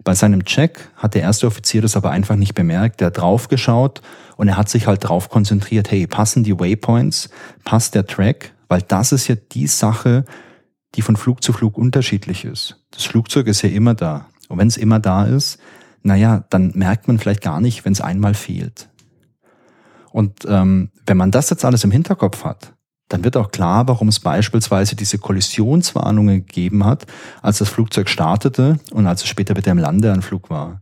Bei 0.07 0.15
seinem 0.15 0.45
Check 0.45 0.89
hat 0.95 1.15
der 1.15 1.23
erste 1.23 1.49
Offizier 1.49 1.83
das 1.83 1.97
aber 1.97 2.13
einfach 2.13 2.37
nicht 2.37 2.55
bemerkt. 2.55 3.01
Er 3.01 3.09
hat 3.09 3.19
draufgeschaut 3.19 4.03
und 4.37 4.47
er 4.47 4.57
hat 4.57 4.69
sich 4.69 4.87
halt 4.87 5.03
drauf 5.03 5.31
konzentriert, 5.31 5.91
hey, 5.91 6.07
passen 6.07 6.45
die 6.45 6.57
Waypoints, 6.57 7.29
passt 7.65 7.97
der 7.97 8.07
Track? 8.07 8.53
Weil 8.69 8.83
das 8.83 9.11
ist 9.11 9.27
ja 9.27 9.35
die 9.35 9.67
Sache, 9.67 10.25
die 10.95 11.03
von 11.03 11.17
Flug 11.17 11.43
zu 11.43 11.53
Flug 11.53 11.77
unterschiedlich 11.77 12.45
ist. 12.45 12.81
Das 12.93 13.03
Flugzeug 13.03 13.49
ist 13.49 13.63
ja 13.63 13.69
immer 13.69 13.95
da. 13.95 14.29
Und 14.49 14.59
wenn 14.59 14.69
es 14.69 14.77
immer 14.77 15.01
da 15.01 15.25
ist, 15.25 15.59
naja, 16.05 16.45
dann 16.51 16.71
merkt 16.77 17.09
man 17.09 17.19
vielleicht 17.19 17.43
gar 17.43 17.61
nicht, 17.61 17.85
wenn 17.85 17.93
es 17.93 18.01
einmal 18.01 18.35
fehlt. 18.35 18.89
Und 20.13 20.47
ähm, 20.49 20.93
wenn 21.05 21.17
man 21.17 21.33
das 21.33 21.51
jetzt 21.51 21.65
alles 21.65 21.83
im 21.83 21.91
Hinterkopf 21.91 22.45
hat, 22.45 22.76
dann 23.09 23.25
wird 23.25 23.37
auch 23.37 23.51
klar, 23.51 23.87
warum 23.87 24.09
es 24.09 24.21
beispielsweise 24.21 24.97
diese 24.97 25.19
Kollisionswarnungen 25.19 26.47
gegeben 26.47 26.85
hat, 26.85 27.07
als 27.41 27.59
das 27.59 27.69
Flugzeug 27.69 28.09
startete 28.09 28.79
und 28.91 29.07
als 29.07 29.23
es 29.23 29.29
später 29.29 29.57
wieder 29.57 29.73
im 29.73 29.79
Landeanflug 29.79 30.51
war. 30.51 30.81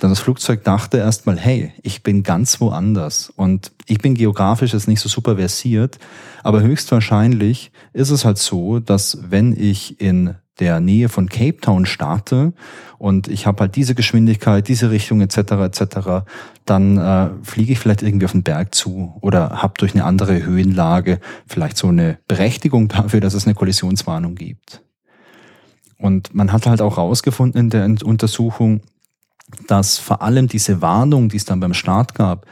Dann 0.00 0.10
das 0.10 0.20
Flugzeug 0.20 0.64
dachte 0.64 0.98
erstmal, 0.98 1.36
hey, 1.36 1.72
ich 1.82 2.02
bin 2.02 2.22
ganz 2.22 2.60
woanders 2.60 3.32
und 3.34 3.72
ich 3.86 3.98
bin 3.98 4.14
geografisch 4.14 4.72
jetzt 4.72 4.88
nicht 4.88 5.00
so 5.00 5.08
super 5.08 5.36
versiert, 5.36 5.98
aber 6.44 6.62
höchstwahrscheinlich 6.62 7.72
ist 7.92 8.10
es 8.10 8.24
halt 8.24 8.38
so, 8.38 8.78
dass 8.78 9.18
wenn 9.28 9.52
ich 9.52 10.00
in 10.00 10.36
der 10.58 10.80
Nähe 10.80 11.08
von 11.08 11.28
Cape 11.28 11.60
Town 11.60 11.86
starte 11.86 12.52
und 12.98 13.28
ich 13.28 13.46
habe 13.46 13.60
halt 13.60 13.76
diese 13.76 13.94
Geschwindigkeit, 13.94 14.66
diese 14.66 14.90
Richtung 14.90 15.20
etc. 15.20 15.36
etc., 15.38 16.26
dann 16.64 16.98
äh, 16.98 17.30
fliege 17.42 17.72
ich 17.72 17.78
vielleicht 17.78 18.02
irgendwie 18.02 18.26
auf 18.26 18.32
den 18.32 18.42
Berg 18.42 18.74
zu 18.74 19.16
oder 19.20 19.62
habe 19.62 19.74
durch 19.78 19.94
eine 19.94 20.04
andere 20.04 20.42
Höhenlage 20.44 21.20
vielleicht 21.46 21.76
so 21.76 21.88
eine 21.88 22.18
Berechtigung 22.26 22.88
dafür, 22.88 23.20
dass 23.20 23.34
es 23.34 23.46
eine 23.46 23.54
Kollisionswarnung 23.54 24.34
gibt. 24.34 24.82
Und 25.96 26.34
man 26.34 26.52
hat 26.52 26.66
halt 26.66 26.80
auch 26.80 26.96
herausgefunden 26.96 27.60
in 27.60 27.70
der 27.70 28.06
Untersuchung, 28.06 28.82
dass 29.66 29.98
vor 29.98 30.22
allem 30.22 30.46
diese 30.46 30.82
Warnung, 30.82 31.28
die 31.28 31.38
es 31.38 31.44
dann 31.44 31.60
beim 31.60 31.74
Start 31.74 32.14
gab, 32.14 32.46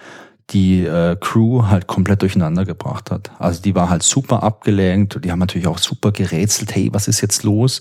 die 0.51 0.85
äh, 0.85 1.17
Crew 1.21 1.65
halt 1.67 1.87
komplett 1.87 2.23
durcheinander 2.23 2.65
gebracht 2.65 3.11
hat. 3.11 3.33
Also 3.39 3.63
die 3.63 3.75
war 3.75 3.91
halt 3.91 4.03
super 4.03 4.43
abgelenkt, 4.43 5.25
die 5.25 5.33
haben 5.33 5.41
natürlich 5.41 5.67
auch 5.67 5.79
super 5.79 6.13
gerätselt, 6.13 6.75
hey, 6.75 6.91
was 6.93 7.09
ist 7.09 7.21
jetzt 7.21 7.43
los? 7.43 7.81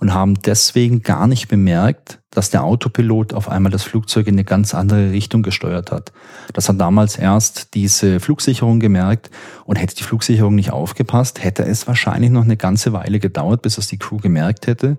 Und 0.00 0.12
haben 0.12 0.34
deswegen 0.42 1.02
gar 1.02 1.26
nicht 1.26 1.48
bemerkt, 1.48 2.18
dass 2.30 2.50
der 2.50 2.64
Autopilot 2.64 3.32
auf 3.32 3.48
einmal 3.48 3.70
das 3.70 3.84
Flugzeug 3.84 4.26
in 4.26 4.34
eine 4.34 4.44
ganz 4.44 4.74
andere 4.74 5.12
Richtung 5.12 5.42
gesteuert 5.42 5.92
hat. 5.92 6.12
Das 6.52 6.68
hat 6.68 6.80
damals 6.80 7.16
erst 7.16 7.74
diese 7.74 8.18
Flugsicherung 8.20 8.80
gemerkt 8.80 9.30
und 9.64 9.76
hätte 9.76 9.94
die 9.94 10.02
Flugsicherung 10.02 10.56
nicht 10.56 10.72
aufgepasst, 10.72 11.42
hätte 11.42 11.64
es 11.64 11.86
wahrscheinlich 11.86 12.30
noch 12.30 12.42
eine 12.42 12.56
ganze 12.56 12.92
Weile 12.92 13.20
gedauert, 13.20 13.62
bis 13.62 13.78
es 13.78 13.86
die 13.86 13.98
Crew 13.98 14.18
gemerkt 14.18 14.66
hätte. 14.66 14.98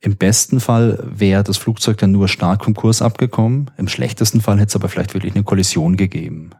Im 0.00 0.16
besten 0.16 0.60
Fall 0.60 1.02
wäre 1.04 1.42
das 1.42 1.56
Flugzeug 1.56 1.98
dann 1.98 2.12
nur 2.12 2.28
stark 2.28 2.64
vom 2.64 2.74
Kurs 2.74 3.02
abgekommen. 3.02 3.70
Im 3.76 3.88
schlechtesten 3.88 4.40
Fall 4.40 4.58
hätte 4.58 4.68
es 4.68 4.76
aber 4.76 4.88
vielleicht 4.88 5.14
wirklich 5.14 5.34
eine 5.34 5.44
Kollision 5.44 5.96
gegeben. 5.96 6.50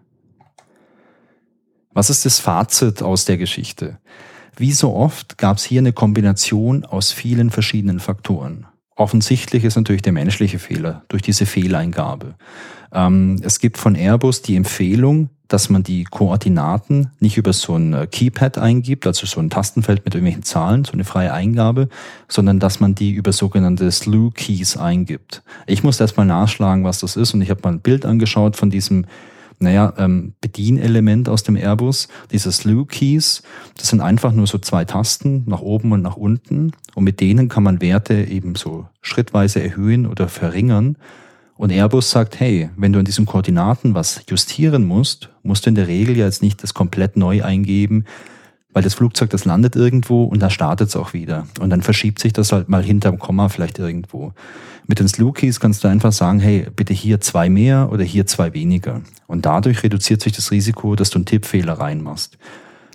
Was 1.93 2.11
ist 2.11 2.25
das 2.25 2.39
Fazit 2.41 3.03
aus 3.03 3.25
der 3.25 3.39
Geschichte? 3.39 3.99
Wie 4.57 4.73
so 4.73 4.95
oft 4.95 5.39
gab 5.39 5.59
es 5.59 5.65
hier 5.65 5.81
eine 5.81 5.93
Kombination 5.93 6.85
aus 6.85 7.13
vielen 7.13 7.51
verschiedenen 7.51 8.01
Faktoren. 8.01 8.67
Offensichtlich 8.99 9.63
ist 9.63 9.77
natürlich 9.77 10.03
der 10.03 10.13
menschliche 10.13 10.59
Fehler 10.59 11.05
durch 11.07 11.23
diese 11.23 11.47
Fehleingabe. 11.47 12.35
Ähm, 12.93 13.37
es 13.45 13.61
gibt 13.61 13.79
von 13.79 13.95
Airbus 13.95 14.43
die 14.43 14.57
Empfehlung, 14.57 15.31
dass 15.47 15.71
man 15.71 15.85
die 15.85 16.03
Koordinaten 16.03 17.13
nicht 17.21 17.37
über 17.37 17.53
so 17.53 17.77
ein 17.77 17.93
äh, 17.93 18.09
Keypad 18.09 18.59
eingibt, 18.59 19.07
also 19.07 19.25
so 19.25 19.39
ein 19.39 19.51
Tastenfeld 19.51 20.05
mit 20.05 20.17
irgendwelchen 20.17 20.43
Zahlen, 20.43 20.85
so 20.85 20.95
eine 20.95 21.05
freie 21.05 21.33
Eingabe, 21.33 21.89
sondern 22.27 22.59
dass 22.59 22.81
man 22.81 22.97
die 22.97 23.13
über 23.13 23.33
sogenannte 23.33 23.89
Slew 23.93 24.33
Keys 24.33 24.77
eingibt. 24.77 25.45
Ich 25.69 25.85
muss 25.85 26.01
erstmal 26.01 26.27
nachschlagen, 26.27 26.83
was 26.83 26.99
das 26.99 27.15
ist 27.15 27.35
und 27.35 27.41
ich 27.41 27.51
habe 27.51 27.61
mal 27.63 27.75
ein 27.75 27.81
Bild 27.81 28.05
angeschaut 28.05 28.57
von 28.57 28.69
diesem 28.69 29.07
naja, 29.59 29.93
ähm, 29.99 30.35
Bedienelement 30.41 31.29
aus 31.29 31.43
dem 31.43 31.57
Airbus, 31.57 32.09
diese 32.31 32.53
Slew 32.53 32.85
Keys, 32.85 33.43
das 33.77 33.89
sind 33.89 34.01
einfach 34.01 34.33
nur 34.33 34.47
so 34.47 34.59
zwei 34.59 34.85
Tasten 34.85 35.45
nach 35.47 35.61
oben 35.61 35.93
und 35.93 36.03
nach 36.03 36.17
unten. 36.17 36.73
Und 36.95 37.05
mit 37.05 37.21
denen 37.21 37.49
kann 37.49 37.63
man 37.63 37.81
Werte 37.81 38.15
eben 38.15 38.55
so 38.55 38.87
schrittweise 39.03 39.63
erhöhen 39.63 40.07
oder 40.07 40.29
verringern. 40.29 40.97
Und 41.57 41.73
Airbus 41.73 42.11
sagt, 42.11 42.39
hey, 42.39 42.71
wenn 42.77 42.93
du 42.93 43.01
an 43.01 43.05
diesen 43.05 43.27
Koordinaten 43.27 43.95
was 43.95 44.23
justieren 44.29 44.85
musst, 44.85 45.31
musst 45.43 45.67
du 45.67 45.71
in 45.71 45.75
der 45.75 45.89
Regel 45.89 46.17
jetzt 46.17 46.41
nicht 46.41 46.63
das 46.63 46.73
komplett 46.73 47.17
neu 47.17 47.43
eingeben, 47.43 48.05
weil 48.79 48.83
das 48.85 48.95
Flugzeug, 48.95 49.31
das 49.31 49.45
landet 49.45 49.75
irgendwo 49.75 50.23
und 50.23 50.41
da 50.41 50.51
startet 50.51 50.91
es 50.91 50.95
auch 50.95 51.13
wieder. 51.13 51.49
Und 51.59 51.71
dann 51.71 51.83
verschiebt 51.83 52.21
sich 52.21 52.33
das 52.33 52.53
halt 52.53 52.69
mal 52.69 52.81
hinterm 52.81 53.19
Komma 53.19 53.49
vielleicht 53.49 53.81
irgendwo. 53.81 54.33
Mit 54.87 55.01
den 55.01 55.09
Slew-Keys 55.09 55.59
kannst 55.59 55.83
du 55.83 55.89
einfach 55.89 56.13
sagen, 56.13 56.39
hey, 56.39 56.69
bitte 56.77 56.95
hier 56.95 57.21
zwei 57.21 57.49
mehr 57.49 57.91
oder 57.91 58.05
hier 58.05 58.29
zwei 58.29 58.55
weniger. 58.55 59.01
Und 59.27 59.47
dadurch 59.47 59.83
reduziert 59.83 60.23
sich 60.23 60.33
das 60.33 60.53
Risiko, 60.53 60.95
dass 60.95 61.11
du 61.11 61.19
einen 61.19 61.25
Tippfehler 61.25 61.73
reinmachst. 61.73 62.39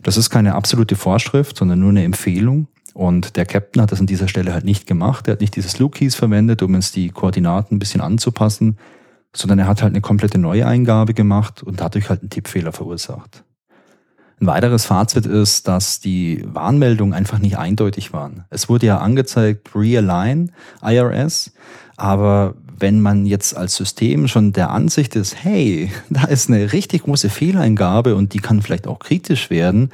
Das 0.03 0.15
ist 0.15 0.29
keine 0.29 0.55
absolute 0.55 0.95
Vorschrift, 0.95 1.57
sondern 1.57 1.81
nur 1.81 1.89
eine 1.89 2.05
Empfehlung. 2.05 2.67
Und 2.93 3.35
der 3.35 3.45
Captain 3.45 3.81
hat 3.81 3.91
das 3.91 3.99
an 3.99 4.07
dieser 4.07 4.29
Stelle 4.29 4.53
halt 4.53 4.63
nicht 4.63 4.87
gemacht. 4.87 5.27
Er 5.27 5.33
hat 5.33 5.41
nicht 5.41 5.57
dieses 5.57 5.79
Loop 5.79 5.95
Keys 5.95 6.15
verwendet, 6.15 6.61
um 6.61 6.75
uns 6.75 6.93
die 6.93 7.09
Koordinaten 7.09 7.75
ein 7.75 7.79
bisschen 7.79 7.99
anzupassen, 7.99 8.77
sondern 9.35 9.59
er 9.59 9.67
hat 9.67 9.81
halt 9.81 9.91
eine 9.91 9.99
komplette 9.99 10.37
Neueingabe 10.37 11.13
gemacht 11.13 11.61
und 11.61 11.81
dadurch 11.81 12.07
halt 12.07 12.21
einen 12.21 12.29
Tippfehler 12.29 12.71
verursacht. 12.71 13.43
Ein 14.43 14.47
weiteres 14.47 14.83
Fazit 14.83 15.25
ist, 15.25 15.69
dass 15.69 16.01
die 16.01 16.43
Warnmeldungen 16.45 17.13
einfach 17.13 17.39
nicht 17.39 17.57
eindeutig 17.57 18.11
waren. 18.11 18.43
Es 18.49 18.67
wurde 18.67 18.87
ja 18.87 18.97
angezeigt 18.97 19.69
Realign 19.73 20.51
IRS, 20.81 21.53
aber 21.95 22.55
wenn 22.77 22.99
man 22.99 23.25
jetzt 23.25 23.55
als 23.55 23.77
System 23.77 24.27
schon 24.27 24.51
der 24.51 24.71
Ansicht 24.71 25.15
ist, 25.15 25.41
hey, 25.41 25.93
da 26.09 26.25
ist 26.25 26.49
eine 26.49 26.73
richtig 26.73 27.03
große 27.03 27.29
Fehleingabe 27.29 28.15
und 28.17 28.33
die 28.33 28.39
kann 28.39 28.61
vielleicht 28.61 28.85
auch 28.85 28.99
kritisch 28.99 29.49
werden, 29.49 29.91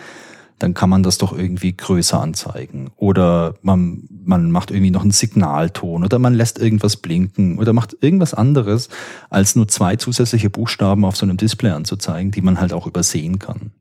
dann 0.57 0.73
kann 0.73 0.89
man 0.89 1.03
das 1.03 1.19
doch 1.19 1.31
irgendwie 1.31 1.77
größer 1.77 2.19
anzeigen. 2.19 2.89
Oder 2.95 3.53
man, 3.61 4.09
man 4.25 4.49
macht 4.49 4.71
irgendwie 4.71 4.89
noch 4.89 5.03
einen 5.03 5.11
Signalton 5.11 6.03
oder 6.03 6.17
man 6.17 6.33
lässt 6.33 6.57
irgendwas 6.57 6.97
blinken 6.97 7.59
oder 7.59 7.71
macht 7.71 7.97
irgendwas 8.01 8.33
anderes, 8.33 8.89
als 9.29 9.55
nur 9.55 9.67
zwei 9.67 9.95
zusätzliche 9.97 10.49
Buchstaben 10.49 11.05
auf 11.05 11.17
so 11.17 11.27
einem 11.27 11.37
Display 11.37 11.69
anzuzeigen, 11.69 12.31
die 12.31 12.41
man 12.41 12.59
halt 12.59 12.73
auch 12.73 12.87
übersehen 12.87 13.37
kann. 13.37 13.73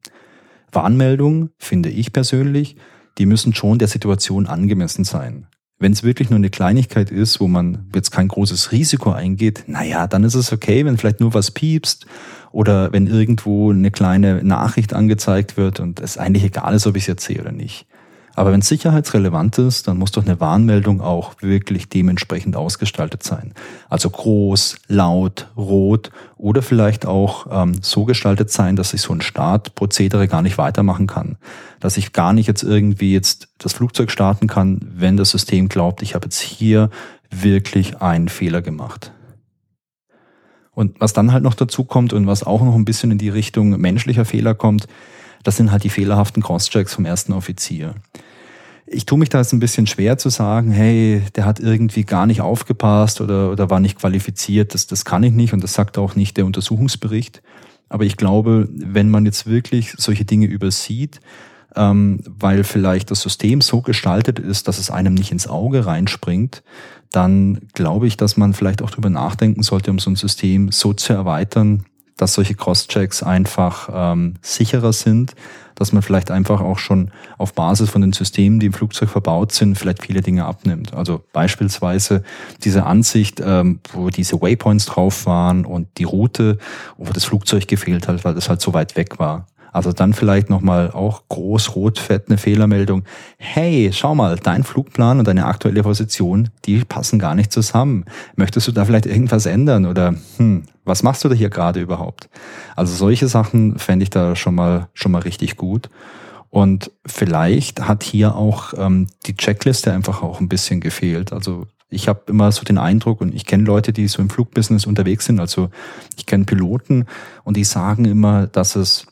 Warnmeldungen, 0.72 1.50
finde 1.58 1.88
ich 1.88 2.12
persönlich, 2.12 2.76
die 3.18 3.26
müssen 3.26 3.54
schon 3.54 3.78
der 3.78 3.88
Situation 3.88 4.46
angemessen 4.46 5.04
sein. 5.04 5.46
Wenn 5.80 5.92
es 5.92 6.02
wirklich 6.02 6.28
nur 6.28 6.38
eine 6.38 6.50
Kleinigkeit 6.50 7.10
ist, 7.10 7.40
wo 7.40 7.46
man 7.46 7.88
jetzt 7.94 8.10
kein 8.10 8.26
großes 8.26 8.72
Risiko 8.72 9.12
eingeht, 9.12 9.64
naja, 9.68 10.08
dann 10.08 10.24
ist 10.24 10.34
es 10.34 10.52
okay, 10.52 10.84
wenn 10.84 10.96
vielleicht 10.96 11.20
nur 11.20 11.34
was 11.34 11.52
piepst 11.52 12.06
oder 12.50 12.92
wenn 12.92 13.06
irgendwo 13.06 13.70
eine 13.70 13.92
kleine 13.92 14.42
Nachricht 14.42 14.92
angezeigt 14.92 15.56
wird 15.56 15.78
und 15.78 16.00
es 16.00 16.18
eigentlich 16.18 16.44
egal 16.44 16.74
ist, 16.74 16.86
ob 16.86 16.96
ich 16.96 17.04
es 17.04 17.08
jetzt 17.08 17.26
sehe 17.26 17.40
oder 17.40 17.52
nicht. 17.52 17.86
Aber 18.38 18.52
wenn 18.52 18.60
es 18.60 18.68
sicherheitsrelevant 18.68 19.58
ist, 19.58 19.88
dann 19.88 19.98
muss 19.98 20.12
doch 20.12 20.24
eine 20.24 20.38
Warnmeldung 20.38 21.00
auch 21.00 21.34
wirklich 21.40 21.88
dementsprechend 21.88 22.54
ausgestaltet 22.54 23.24
sein. 23.24 23.52
Also 23.88 24.08
groß, 24.10 24.76
laut, 24.86 25.48
rot 25.56 26.12
oder 26.36 26.62
vielleicht 26.62 27.04
auch 27.04 27.48
ähm, 27.50 27.82
so 27.82 28.04
gestaltet 28.04 28.52
sein, 28.52 28.76
dass 28.76 28.94
ich 28.94 29.00
so 29.00 29.12
ein 29.12 29.22
Startprozedere 29.22 30.28
gar 30.28 30.42
nicht 30.42 30.56
weitermachen 30.56 31.08
kann. 31.08 31.36
Dass 31.80 31.96
ich 31.96 32.12
gar 32.12 32.32
nicht 32.32 32.46
jetzt 32.46 32.62
irgendwie 32.62 33.12
jetzt 33.12 33.48
das 33.58 33.72
Flugzeug 33.72 34.08
starten 34.08 34.46
kann, 34.46 34.78
wenn 34.82 35.16
das 35.16 35.30
System 35.30 35.68
glaubt, 35.68 36.00
ich 36.02 36.14
habe 36.14 36.26
jetzt 36.26 36.38
hier 36.38 36.90
wirklich 37.30 38.00
einen 38.00 38.28
Fehler 38.28 38.62
gemacht. 38.62 39.10
Und 40.70 41.00
was 41.00 41.12
dann 41.12 41.32
halt 41.32 41.42
noch 41.42 41.54
dazu 41.54 41.82
kommt 41.82 42.12
und 42.12 42.28
was 42.28 42.44
auch 42.44 42.62
noch 42.62 42.76
ein 42.76 42.84
bisschen 42.84 43.10
in 43.10 43.18
die 43.18 43.30
Richtung 43.30 43.70
menschlicher 43.80 44.24
Fehler 44.24 44.54
kommt, 44.54 44.86
das 45.42 45.56
sind 45.56 45.70
halt 45.70 45.84
die 45.84 45.90
fehlerhaften 45.90 46.42
Crosschecks 46.42 46.94
vom 46.94 47.04
ersten 47.04 47.32
Offizier. 47.32 47.94
Ich 48.90 49.06
tue 49.06 49.18
mich 49.18 49.28
da 49.28 49.38
jetzt 49.38 49.52
ein 49.52 49.60
bisschen 49.60 49.86
schwer 49.86 50.18
zu 50.18 50.28
sagen, 50.28 50.70
hey, 50.70 51.22
der 51.36 51.44
hat 51.44 51.60
irgendwie 51.60 52.04
gar 52.04 52.26
nicht 52.26 52.40
aufgepasst 52.40 53.20
oder, 53.20 53.50
oder 53.50 53.70
war 53.70 53.80
nicht 53.80 53.98
qualifiziert. 53.98 54.74
Das, 54.74 54.86
das 54.86 55.04
kann 55.04 55.22
ich 55.22 55.32
nicht 55.32 55.52
und 55.52 55.62
das 55.62 55.74
sagt 55.74 55.98
auch 55.98 56.14
nicht 56.14 56.36
der 56.36 56.46
Untersuchungsbericht. 56.46 57.42
Aber 57.88 58.04
ich 58.04 58.16
glaube, 58.16 58.68
wenn 58.70 59.10
man 59.10 59.24
jetzt 59.24 59.46
wirklich 59.46 59.94
solche 59.96 60.24
Dinge 60.24 60.46
übersieht, 60.46 61.20
ähm, 61.76 62.20
weil 62.26 62.64
vielleicht 62.64 63.10
das 63.10 63.20
System 63.20 63.60
so 63.60 63.82
gestaltet 63.82 64.38
ist, 64.38 64.68
dass 64.68 64.78
es 64.78 64.90
einem 64.90 65.14
nicht 65.14 65.32
ins 65.32 65.46
Auge 65.46 65.86
reinspringt, 65.86 66.62
dann 67.12 67.60
glaube 67.74 68.06
ich, 68.06 68.16
dass 68.16 68.36
man 68.36 68.52
vielleicht 68.52 68.82
auch 68.82 68.90
darüber 68.90 69.10
nachdenken 69.10 69.62
sollte, 69.62 69.90
um 69.90 69.98
so 69.98 70.10
ein 70.10 70.16
System 70.16 70.70
so 70.70 70.92
zu 70.92 71.12
erweitern, 71.12 71.84
dass 72.18 72.34
solche 72.34 72.54
Cross-Checks 72.54 73.22
einfach 73.22 73.88
ähm, 73.90 74.34
sicherer 74.42 74.92
sind, 74.92 75.34
dass 75.76 75.92
man 75.92 76.02
vielleicht 76.02 76.30
einfach 76.30 76.60
auch 76.60 76.78
schon 76.78 77.12
auf 77.38 77.54
Basis 77.54 77.88
von 77.88 78.02
den 78.02 78.12
Systemen, 78.12 78.60
die 78.60 78.66
im 78.66 78.72
Flugzeug 78.72 79.08
verbaut 79.08 79.52
sind, 79.52 79.78
vielleicht 79.78 80.02
viele 80.02 80.20
Dinge 80.20 80.44
abnimmt. 80.44 80.92
Also 80.92 81.24
beispielsweise 81.32 82.22
diese 82.64 82.84
Ansicht, 82.84 83.40
ähm, 83.42 83.80
wo 83.92 84.10
diese 84.10 84.42
Waypoints 84.42 84.86
drauf 84.86 85.24
waren 85.24 85.64
und 85.64 85.86
die 85.98 86.04
Route, 86.04 86.58
wo 86.98 87.10
das 87.12 87.24
Flugzeug 87.24 87.68
gefehlt 87.68 88.08
hat, 88.08 88.24
weil 88.24 88.34
das 88.34 88.48
halt 88.48 88.60
so 88.60 88.74
weit 88.74 88.96
weg 88.96 89.18
war. 89.18 89.46
Also 89.72 89.92
dann 89.92 90.12
vielleicht 90.12 90.50
nochmal 90.50 90.90
auch 90.90 91.22
groß 91.28 91.76
rot 91.76 91.98
fett 91.98 92.24
eine 92.28 92.38
Fehlermeldung. 92.38 93.04
Hey, 93.36 93.90
schau 93.92 94.14
mal, 94.14 94.36
dein 94.36 94.64
Flugplan 94.64 95.18
und 95.18 95.28
deine 95.28 95.46
aktuelle 95.46 95.82
Position, 95.82 96.48
die 96.64 96.84
passen 96.84 97.18
gar 97.18 97.34
nicht 97.34 97.52
zusammen. 97.52 98.04
Möchtest 98.34 98.66
du 98.66 98.72
da 98.72 98.84
vielleicht 98.84 99.06
irgendwas 99.06 99.46
ändern 99.46 99.86
oder 99.86 100.14
hm, 100.38 100.64
was 100.88 101.02
machst 101.02 101.24
du 101.24 101.28
da 101.28 101.34
hier 101.34 101.50
gerade 101.50 101.80
überhaupt? 101.80 102.28
Also 102.76 102.94
solche 102.94 103.28
Sachen 103.28 103.78
fände 103.78 104.02
ich 104.02 104.10
da 104.10 104.34
schon 104.34 104.54
mal 104.54 104.88
schon 104.94 105.12
mal 105.12 105.22
richtig 105.22 105.56
gut. 105.56 105.88
Und 106.50 106.90
vielleicht 107.04 107.86
hat 107.86 108.02
hier 108.02 108.34
auch 108.34 108.72
ähm, 108.76 109.06
die 109.26 109.36
Checkliste 109.36 109.92
einfach 109.92 110.22
auch 110.22 110.40
ein 110.40 110.48
bisschen 110.48 110.80
gefehlt. 110.80 111.32
Also 111.32 111.66
ich 111.90 112.08
habe 112.08 112.22
immer 112.26 112.52
so 112.52 112.64
den 112.64 112.78
Eindruck 112.78 113.20
und 113.20 113.34
ich 113.34 113.46
kenne 113.46 113.64
Leute, 113.64 113.92
die 113.92 114.08
so 114.08 114.20
im 114.22 114.30
Flugbusiness 114.30 114.86
unterwegs 114.86 115.26
sind. 115.26 115.40
Also 115.40 115.70
ich 116.16 116.26
kenne 116.26 116.44
Piloten 116.44 117.06
und 117.44 117.56
die 117.56 117.64
sagen 117.64 118.04
immer, 118.04 118.46
dass 118.46 118.76
es 118.76 119.06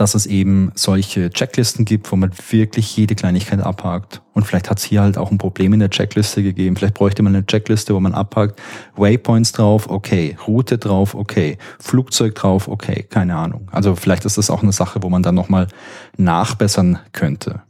dass 0.00 0.14
es 0.14 0.26
eben 0.26 0.70
solche 0.76 1.30
Checklisten 1.30 1.84
gibt, 1.84 2.10
wo 2.12 2.16
man 2.16 2.30
wirklich 2.50 2.96
jede 2.96 3.16
Kleinigkeit 3.16 3.60
abhakt. 3.60 4.22
Und 4.32 4.44
vielleicht 4.44 4.70
hat 4.70 4.78
es 4.78 4.84
hier 4.84 5.02
halt 5.02 5.18
auch 5.18 5.32
ein 5.32 5.38
Problem 5.38 5.72
in 5.72 5.80
der 5.80 5.90
Checkliste 5.90 6.42
gegeben. 6.44 6.76
Vielleicht 6.76 6.94
bräuchte 6.94 7.24
man 7.24 7.34
eine 7.34 7.44
Checkliste, 7.44 7.94
wo 7.94 8.00
man 8.00 8.14
abhakt, 8.14 8.60
Waypoints 8.94 9.50
drauf, 9.50 9.90
okay, 9.90 10.36
Route 10.46 10.78
drauf, 10.78 11.16
okay, 11.16 11.58
Flugzeug 11.80 12.36
drauf, 12.36 12.68
okay, 12.68 13.02
keine 13.02 13.34
Ahnung. 13.34 13.68
Also 13.72 13.96
vielleicht 13.96 14.24
ist 14.24 14.38
das 14.38 14.50
auch 14.50 14.62
eine 14.62 14.72
Sache, 14.72 15.02
wo 15.02 15.10
man 15.10 15.24
dann 15.24 15.34
nochmal 15.34 15.66
nachbessern 16.16 17.00
könnte. 17.12 17.62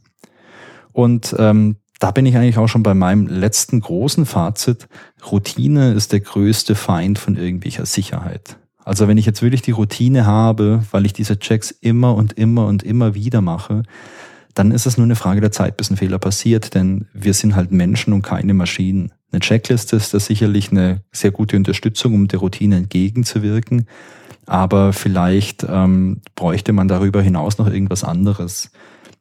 Und 0.93 1.35
ähm, 1.39 1.77
da 1.97 2.11
bin 2.11 2.27
ich 2.27 2.37
eigentlich 2.37 2.59
auch 2.59 2.67
schon 2.67 2.83
bei 2.83 2.93
meinem 2.93 3.25
letzten 3.25 3.79
großen 3.79 4.27
Fazit. 4.27 4.87
Routine 5.31 5.93
ist 5.93 6.11
der 6.11 6.19
größte 6.19 6.75
Feind 6.75 7.17
von 7.17 7.35
irgendwelcher 7.35 7.87
Sicherheit. 7.87 8.58
Also 8.89 9.07
wenn 9.07 9.19
ich 9.19 9.27
jetzt 9.27 9.43
wirklich 9.43 9.61
die 9.61 9.69
Routine 9.69 10.25
habe, 10.25 10.83
weil 10.89 11.05
ich 11.05 11.13
diese 11.13 11.37
Checks 11.37 11.69
immer 11.69 12.15
und 12.15 12.33
immer 12.33 12.65
und 12.65 12.81
immer 12.81 13.13
wieder 13.13 13.39
mache, 13.39 13.83
dann 14.55 14.71
ist 14.71 14.87
es 14.87 14.97
nur 14.97 15.05
eine 15.05 15.15
Frage 15.15 15.41
der 15.41 15.51
Zeit, 15.51 15.77
bis 15.77 15.91
ein 15.91 15.97
Fehler 15.97 16.17
passiert, 16.17 16.73
denn 16.73 17.05
wir 17.13 17.35
sind 17.35 17.55
halt 17.55 17.71
Menschen 17.71 18.13
und 18.13 18.23
keine 18.23 18.55
Maschinen. 18.55 19.11
Eine 19.31 19.41
Checkliste 19.41 19.95
ist 19.95 20.15
da 20.15 20.19
sicherlich 20.19 20.71
eine 20.71 21.03
sehr 21.11 21.29
gute 21.29 21.55
Unterstützung, 21.55 22.15
um 22.15 22.27
der 22.27 22.39
Routine 22.39 22.77
entgegenzuwirken, 22.77 23.85
aber 24.47 24.91
vielleicht 24.91 25.67
ähm, 25.69 26.21
bräuchte 26.33 26.73
man 26.73 26.87
darüber 26.87 27.21
hinaus 27.21 27.59
noch 27.59 27.67
irgendwas 27.67 28.03
anderes. 28.03 28.71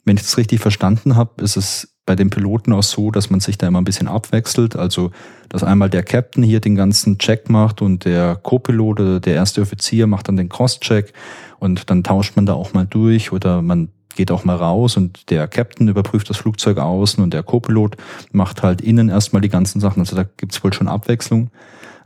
Wenn 0.06 0.16
ich 0.16 0.22
das 0.22 0.38
richtig 0.38 0.60
verstanden 0.60 1.14
habe, 1.14 1.44
ist 1.44 1.58
es 1.58 1.97
bei 2.08 2.16
den 2.16 2.30
Piloten 2.30 2.72
auch 2.72 2.82
so, 2.82 3.10
dass 3.10 3.28
man 3.28 3.40
sich 3.40 3.58
da 3.58 3.68
immer 3.68 3.82
ein 3.82 3.84
bisschen 3.84 4.08
abwechselt. 4.08 4.76
Also, 4.76 5.10
dass 5.50 5.62
einmal 5.62 5.90
der 5.90 6.02
Captain 6.02 6.42
hier 6.42 6.58
den 6.58 6.74
ganzen 6.74 7.18
Check 7.18 7.50
macht 7.50 7.82
und 7.82 8.06
der 8.06 8.34
Co-Pilot 8.36 9.00
oder 9.00 9.20
der 9.20 9.34
erste 9.34 9.60
Offizier 9.60 10.06
macht 10.06 10.26
dann 10.26 10.38
den 10.38 10.48
Cross-Check 10.48 11.12
und 11.58 11.90
dann 11.90 12.02
tauscht 12.02 12.34
man 12.34 12.46
da 12.46 12.54
auch 12.54 12.72
mal 12.72 12.86
durch 12.86 13.30
oder 13.30 13.60
man 13.60 13.90
geht 14.16 14.30
auch 14.30 14.44
mal 14.44 14.56
raus 14.56 14.96
und 14.96 15.28
der 15.28 15.46
Captain 15.48 15.86
überprüft 15.86 16.30
das 16.30 16.38
Flugzeug 16.38 16.78
außen 16.78 17.22
und 17.22 17.34
der 17.34 17.42
Co-Pilot 17.42 17.98
macht 18.32 18.62
halt 18.62 18.80
innen 18.80 19.10
erstmal 19.10 19.42
die 19.42 19.50
ganzen 19.50 19.78
Sachen. 19.78 20.00
Also 20.00 20.16
da 20.16 20.24
gibt's 20.38 20.64
wohl 20.64 20.72
schon 20.72 20.88
Abwechslung. 20.88 21.50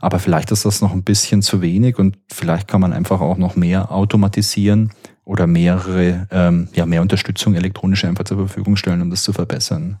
Aber 0.01 0.19
vielleicht 0.19 0.51
ist 0.51 0.65
das 0.65 0.81
noch 0.81 0.91
ein 0.91 1.03
bisschen 1.03 1.41
zu 1.41 1.61
wenig 1.61 1.97
und 1.97 2.17
vielleicht 2.27 2.67
kann 2.67 2.81
man 2.81 2.91
einfach 2.91 3.21
auch 3.21 3.37
noch 3.37 3.55
mehr 3.55 3.89
automatisieren 3.89 4.91
oder 5.25 5.47
mehrere, 5.47 6.27
ähm, 6.31 6.67
ja, 6.73 6.85
mehr 6.85 7.01
Unterstützung 7.01 7.55
elektronische 7.55 8.07
einfach 8.07 8.25
zur 8.25 8.37
Verfügung 8.37 8.75
stellen, 8.75 9.01
um 9.01 9.09
das 9.09 9.23
zu 9.23 9.33
verbessern. 9.33 9.99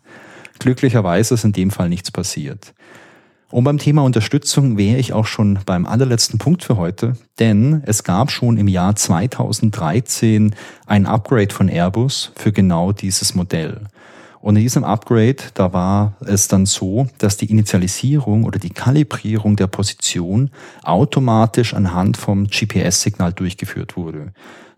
Glücklicherweise 0.59 1.33
ist 1.33 1.43
in 1.43 1.53
dem 1.53 1.71
Fall 1.71 1.89
nichts 1.89 2.11
passiert. 2.11 2.73
Und 3.49 3.65
beim 3.65 3.77
Thema 3.77 4.01
Unterstützung 4.01 4.77
wäre 4.77 4.97
ich 4.97 5.13
auch 5.13 5.27
schon 5.27 5.59
beim 5.65 5.85
allerletzten 5.85 6.39
Punkt 6.39 6.63
für 6.63 6.75
heute, 6.75 7.13
denn 7.37 7.83
es 7.85 8.03
gab 8.03 8.31
schon 8.31 8.57
im 8.57 8.67
Jahr 8.67 8.95
2013 8.95 10.55
ein 10.87 11.05
Upgrade 11.05 11.53
von 11.53 11.69
Airbus 11.69 12.31
für 12.35 12.51
genau 12.51 12.91
dieses 12.93 13.35
Modell. 13.35 13.81
Und 14.41 14.55
in 14.55 14.63
diesem 14.63 14.83
Upgrade, 14.83 15.37
da 15.53 15.71
war 15.71 16.17
es 16.25 16.47
dann 16.47 16.65
so, 16.65 17.07
dass 17.19 17.37
die 17.37 17.49
Initialisierung 17.49 18.43
oder 18.43 18.59
die 18.59 18.71
Kalibrierung 18.71 19.55
der 19.55 19.67
Position 19.67 20.49
automatisch 20.81 21.73
anhand 21.75 22.17
vom 22.17 22.47
GPS-Signal 22.47 23.33
durchgeführt 23.33 23.95
wurde. 23.95 24.33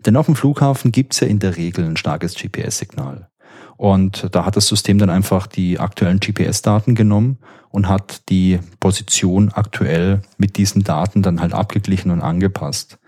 Denn 0.06 0.16
auf 0.16 0.26
dem 0.26 0.36
Flughafen 0.36 0.92
gibt 0.92 1.14
es 1.14 1.20
ja 1.20 1.26
in 1.26 1.40
der 1.40 1.56
Regel 1.56 1.84
ein 1.84 1.96
starkes 1.96 2.34
GPS-Signal. 2.34 3.28
Und 3.76 4.28
da 4.32 4.46
hat 4.46 4.56
das 4.56 4.68
System 4.68 4.98
dann 4.98 5.10
einfach 5.10 5.46
die 5.46 5.78
aktuellen 5.78 6.20
GPS-Daten 6.20 6.94
genommen 6.94 7.38
und 7.70 7.88
hat 7.88 8.28
die 8.30 8.60
Position 8.80 9.50
aktuell 9.50 10.22
mit 10.38 10.56
diesen 10.56 10.82
Daten 10.82 11.22
dann 11.22 11.40
halt 11.40 11.52
abgeglichen 11.52 12.10
und 12.10 12.22
angepasst. 12.22 12.98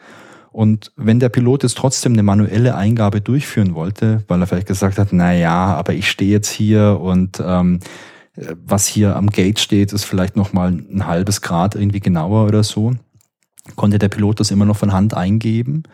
Und 0.51 0.93
wenn 0.97 1.21
der 1.21 1.29
Pilot 1.29 1.63
jetzt 1.63 1.79
trotzdem 1.79 2.13
eine 2.15 2.23
manuelle 2.23 2.75
Eingabe 2.75 3.21
durchführen 3.21 3.75
wollte, 3.75 4.25
weil 4.29 4.43
er 4.43 4.47
vielleicht 4.47 4.67
gesagt 4.67 4.99
hat, 4.99 5.09
na 5.13 5.33
ja, 5.33 5.75
aber 5.75 5.95
ich 5.95 6.11
stehe 6.11 6.33
jetzt 6.33 6.51
hier 6.51 6.99
und 7.01 7.41
ähm, 7.45 7.79
was 8.65 8.87
hier 8.87 9.17
am 9.17 9.31
Gate 9.31 9.59
steht, 9.59 9.93
ist 9.93 10.05
vielleicht 10.05 10.37
noch 10.37 10.53
mal 10.53 10.71
ein 10.71 11.07
halbes 11.07 11.41
Grad 11.43 11.75
irgendwie 11.75 12.01
genauer 12.01 12.47
oder 12.47 12.63
so, 12.63 12.93
konnte 13.77 13.99
der 13.99 14.09
Pilot 14.09 14.41
das 14.41 14.51
immer 14.51 14.65
noch 14.65 14.77
von 14.77 14.93
Hand 14.93 15.15
eingeben. 15.15 15.85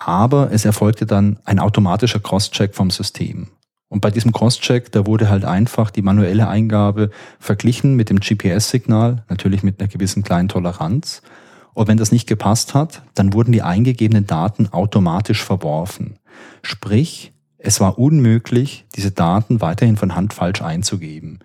Aber 0.00 0.50
es 0.50 0.64
erfolgte 0.64 1.06
dann 1.06 1.38
ein 1.44 1.58
automatischer 1.58 2.20
Cross-Check 2.20 2.74
vom 2.74 2.90
System. 2.90 3.48
Und 3.88 4.00
bei 4.00 4.10
diesem 4.10 4.32
Cross-Check, 4.32 4.90
da 4.92 5.06
wurde 5.06 5.28
halt 5.28 5.44
einfach 5.44 5.90
die 5.90 6.00
manuelle 6.00 6.48
Eingabe 6.48 7.10
verglichen 7.38 7.96
mit 7.96 8.08
dem 8.08 8.18
GPS-Signal, 8.18 9.24
natürlich 9.28 9.62
mit 9.62 9.78
einer 9.78 9.88
gewissen 9.88 10.22
kleinen 10.22 10.48
Toleranz. 10.48 11.22
Und 11.74 11.88
wenn 11.88 11.98
das 11.98 12.12
nicht 12.12 12.26
gepasst 12.26 12.72
hat, 12.74 13.02
dann 13.14 13.34
wurden 13.34 13.52
die 13.52 13.62
eingegebenen 13.62 14.26
Daten 14.26 14.68
automatisch 14.72 15.44
verworfen. 15.44 16.18
Sprich, 16.62 17.32
es 17.62 17.80
war 17.80 17.98
unmöglich, 17.98 18.84
diese 18.96 19.10
Daten 19.10 19.60
weiterhin 19.60 19.96
von 19.96 20.14
Hand 20.14 20.32
falsch 20.32 20.62
einzugeben. 20.62 21.40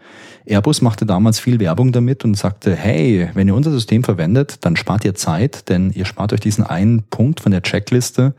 Airbus 0.46 0.82
machte 0.82 1.06
damals 1.06 1.40
viel 1.40 1.60
Werbung 1.60 1.92
damit 1.92 2.24
und 2.24 2.36
sagte, 2.36 2.76
hey, 2.76 3.30
wenn 3.34 3.48
ihr 3.48 3.56
unser 3.56 3.72
System 3.72 4.04
verwendet, 4.04 4.58
dann 4.62 4.76
spart 4.76 5.04
ihr 5.04 5.16
Zeit, 5.16 5.70
denn 5.70 5.92
ihr 5.92 6.06
spart 6.06 6.34
euch 6.34 6.40
diesen 6.40 6.64
einen 6.64 7.04
Punkt 7.04 7.40
von 7.40 7.52
der 7.52 7.64
Checkliste. 7.64 8.34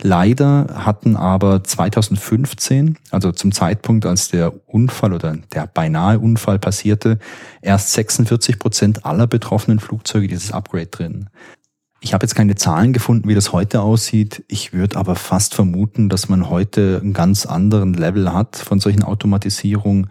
Leider 0.00 0.66
hatten 0.74 1.16
aber 1.16 1.62
2015, 1.62 2.96
also 3.10 3.30
zum 3.30 3.52
Zeitpunkt, 3.52 4.04
als 4.04 4.28
der 4.28 4.52
Unfall 4.66 5.12
oder 5.12 5.36
der 5.54 5.68
beinahe 5.68 6.18
Unfall 6.18 6.58
passierte, 6.58 7.18
erst 7.60 7.92
46 7.92 8.58
Prozent 8.58 9.06
aller 9.06 9.28
betroffenen 9.28 9.78
Flugzeuge 9.78 10.26
dieses 10.26 10.50
Upgrade 10.50 10.86
drin. 10.86 11.28
Ich 12.04 12.12
habe 12.12 12.24
jetzt 12.24 12.34
keine 12.34 12.56
Zahlen 12.56 12.92
gefunden, 12.92 13.28
wie 13.28 13.34
das 13.36 13.52
heute 13.52 13.80
aussieht. 13.80 14.42
Ich 14.48 14.72
würde 14.72 14.98
aber 14.98 15.14
fast 15.14 15.54
vermuten, 15.54 16.08
dass 16.08 16.28
man 16.28 16.50
heute 16.50 16.98
einen 17.00 17.12
ganz 17.12 17.46
anderen 17.46 17.94
Level 17.94 18.34
hat 18.34 18.56
von 18.56 18.80
solchen 18.80 19.04
Automatisierungen. 19.04 20.08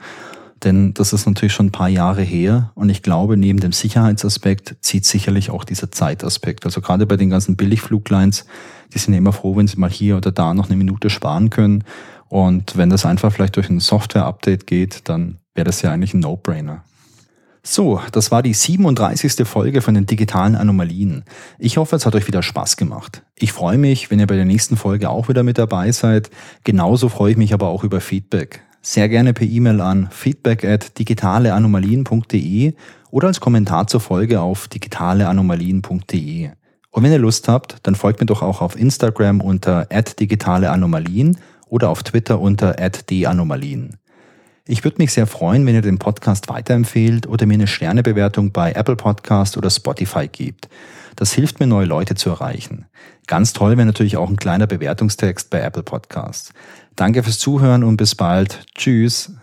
Denn 0.63 0.93
das 0.93 1.11
ist 1.11 1.25
natürlich 1.25 1.51
schon 1.51 1.65
ein 1.65 1.71
paar 1.73 1.89
Jahre 1.89 2.21
her. 2.21 2.71
Und 2.75 2.89
ich 2.89 3.01
glaube, 3.01 3.35
neben 3.35 3.59
dem 3.59 3.73
Sicherheitsaspekt 3.73 4.77
zieht 4.79 5.05
sicherlich 5.05 5.49
auch 5.49 5.65
dieser 5.65 5.91
Zeitaspekt. 5.91 6.65
Also 6.65 6.79
gerade 6.79 7.05
bei 7.05 7.17
den 7.17 7.29
ganzen 7.29 7.57
Billigfluglines, 7.57 8.45
die 8.93 8.97
sind 8.97 9.13
immer 9.13 9.33
froh, 9.33 9.57
wenn 9.57 9.67
sie 9.67 9.77
mal 9.77 9.89
hier 9.89 10.15
oder 10.15 10.31
da 10.31 10.53
noch 10.53 10.69
eine 10.69 10.77
Minute 10.77 11.09
sparen 11.09 11.49
können. 11.49 11.83
Und 12.29 12.77
wenn 12.77 12.89
das 12.89 13.05
einfach 13.05 13.33
vielleicht 13.33 13.57
durch 13.57 13.69
ein 13.69 13.81
Software-Update 13.81 14.65
geht, 14.65 15.09
dann 15.09 15.39
wäre 15.55 15.65
das 15.65 15.81
ja 15.81 15.91
eigentlich 15.91 16.13
ein 16.13 16.21
No-Brainer. 16.21 16.85
So, 17.63 18.01
das 18.11 18.31
war 18.31 18.41
die 18.41 18.55
37. 18.55 19.47
Folge 19.47 19.81
von 19.81 19.93
den 19.93 20.07
digitalen 20.07 20.55
Anomalien. 20.55 21.23
Ich 21.59 21.77
hoffe, 21.77 21.95
es 21.95 22.07
hat 22.07 22.15
euch 22.15 22.25
wieder 22.27 22.41
Spaß 22.41 22.75
gemacht. 22.75 23.21
Ich 23.35 23.53
freue 23.53 23.77
mich, 23.77 24.09
wenn 24.09 24.19
ihr 24.19 24.25
bei 24.25 24.35
der 24.35 24.45
nächsten 24.45 24.77
Folge 24.77 25.11
auch 25.11 25.29
wieder 25.29 25.43
mit 25.43 25.59
dabei 25.59 25.91
seid. 25.91 26.31
Genauso 26.63 27.07
freue 27.07 27.33
ich 27.33 27.37
mich 27.37 27.53
aber 27.53 27.67
auch 27.67 27.83
über 27.83 28.01
Feedback. 28.01 28.63
Sehr 28.81 29.09
gerne 29.09 29.33
per 29.33 29.45
E-Mail 29.45 29.79
an 29.79 30.09
feedback 30.09 30.65
at 30.65 30.97
digitaleanomalien.de 30.97 32.73
oder 33.11 33.27
als 33.27 33.39
Kommentar 33.39 33.85
zur 33.85 33.99
Folge 33.99 34.41
auf 34.41 34.67
digitaleanomalien.de. 34.67 36.49
Und 36.89 37.03
wenn 37.03 37.11
ihr 37.11 37.19
Lust 37.19 37.47
habt, 37.47 37.77
dann 37.83 37.93
folgt 37.93 38.21
mir 38.21 38.25
doch 38.25 38.41
auch 38.41 38.61
auf 38.61 38.75
Instagram 38.75 39.39
unter 39.39 39.85
digitaleanomalien 39.85 41.37
oder 41.69 41.89
auf 41.89 42.01
Twitter 42.01 42.41
unter 42.41 42.73
@d_anomalien. 42.73 43.97
Ich 44.71 44.85
würde 44.85 44.99
mich 44.99 45.11
sehr 45.11 45.27
freuen, 45.27 45.65
wenn 45.65 45.75
ihr 45.75 45.81
den 45.81 45.99
Podcast 45.99 46.47
weiterempfehlt 46.47 47.27
oder 47.27 47.45
mir 47.45 47.55
eine 47.55 47.67
Sternebewertung 47.67 48.53
bei 48.53 48.71
Apple 48.71 48.95
Podcast 48.95 49.57
oder 49.57 49.69
Spotify 49.69 50.29
gebt. 50.29 50.69
Das 51.17 51.33
hilft 51.33 51.59
mir, 51.59 51.67
neue 51.67 51.85
Leute 51.85 52.15
zu 52.15 52.29
erreichen. 52.29 52.85
Ganz 53.27 53.51
toll 53.51 53.75
wäre 53.75 53.85
natürlich 53.85 54.15
auch 54.15 54.29
ein 54.29 54.37
kleiner 54.37 54.67
Bewertungstext 54.67 55.49
bei 55.49 55.59
Apple 55.59 55.83
Podcasts. 55.83 56.53
Danke 56.95 57.21
fürs 57.21 57.39
Zuhören 57.39 57.83
und 57.83 57.97
bis 57.97 58.15
bald. 58.15 58.63
Tschüss. 58.73 59.33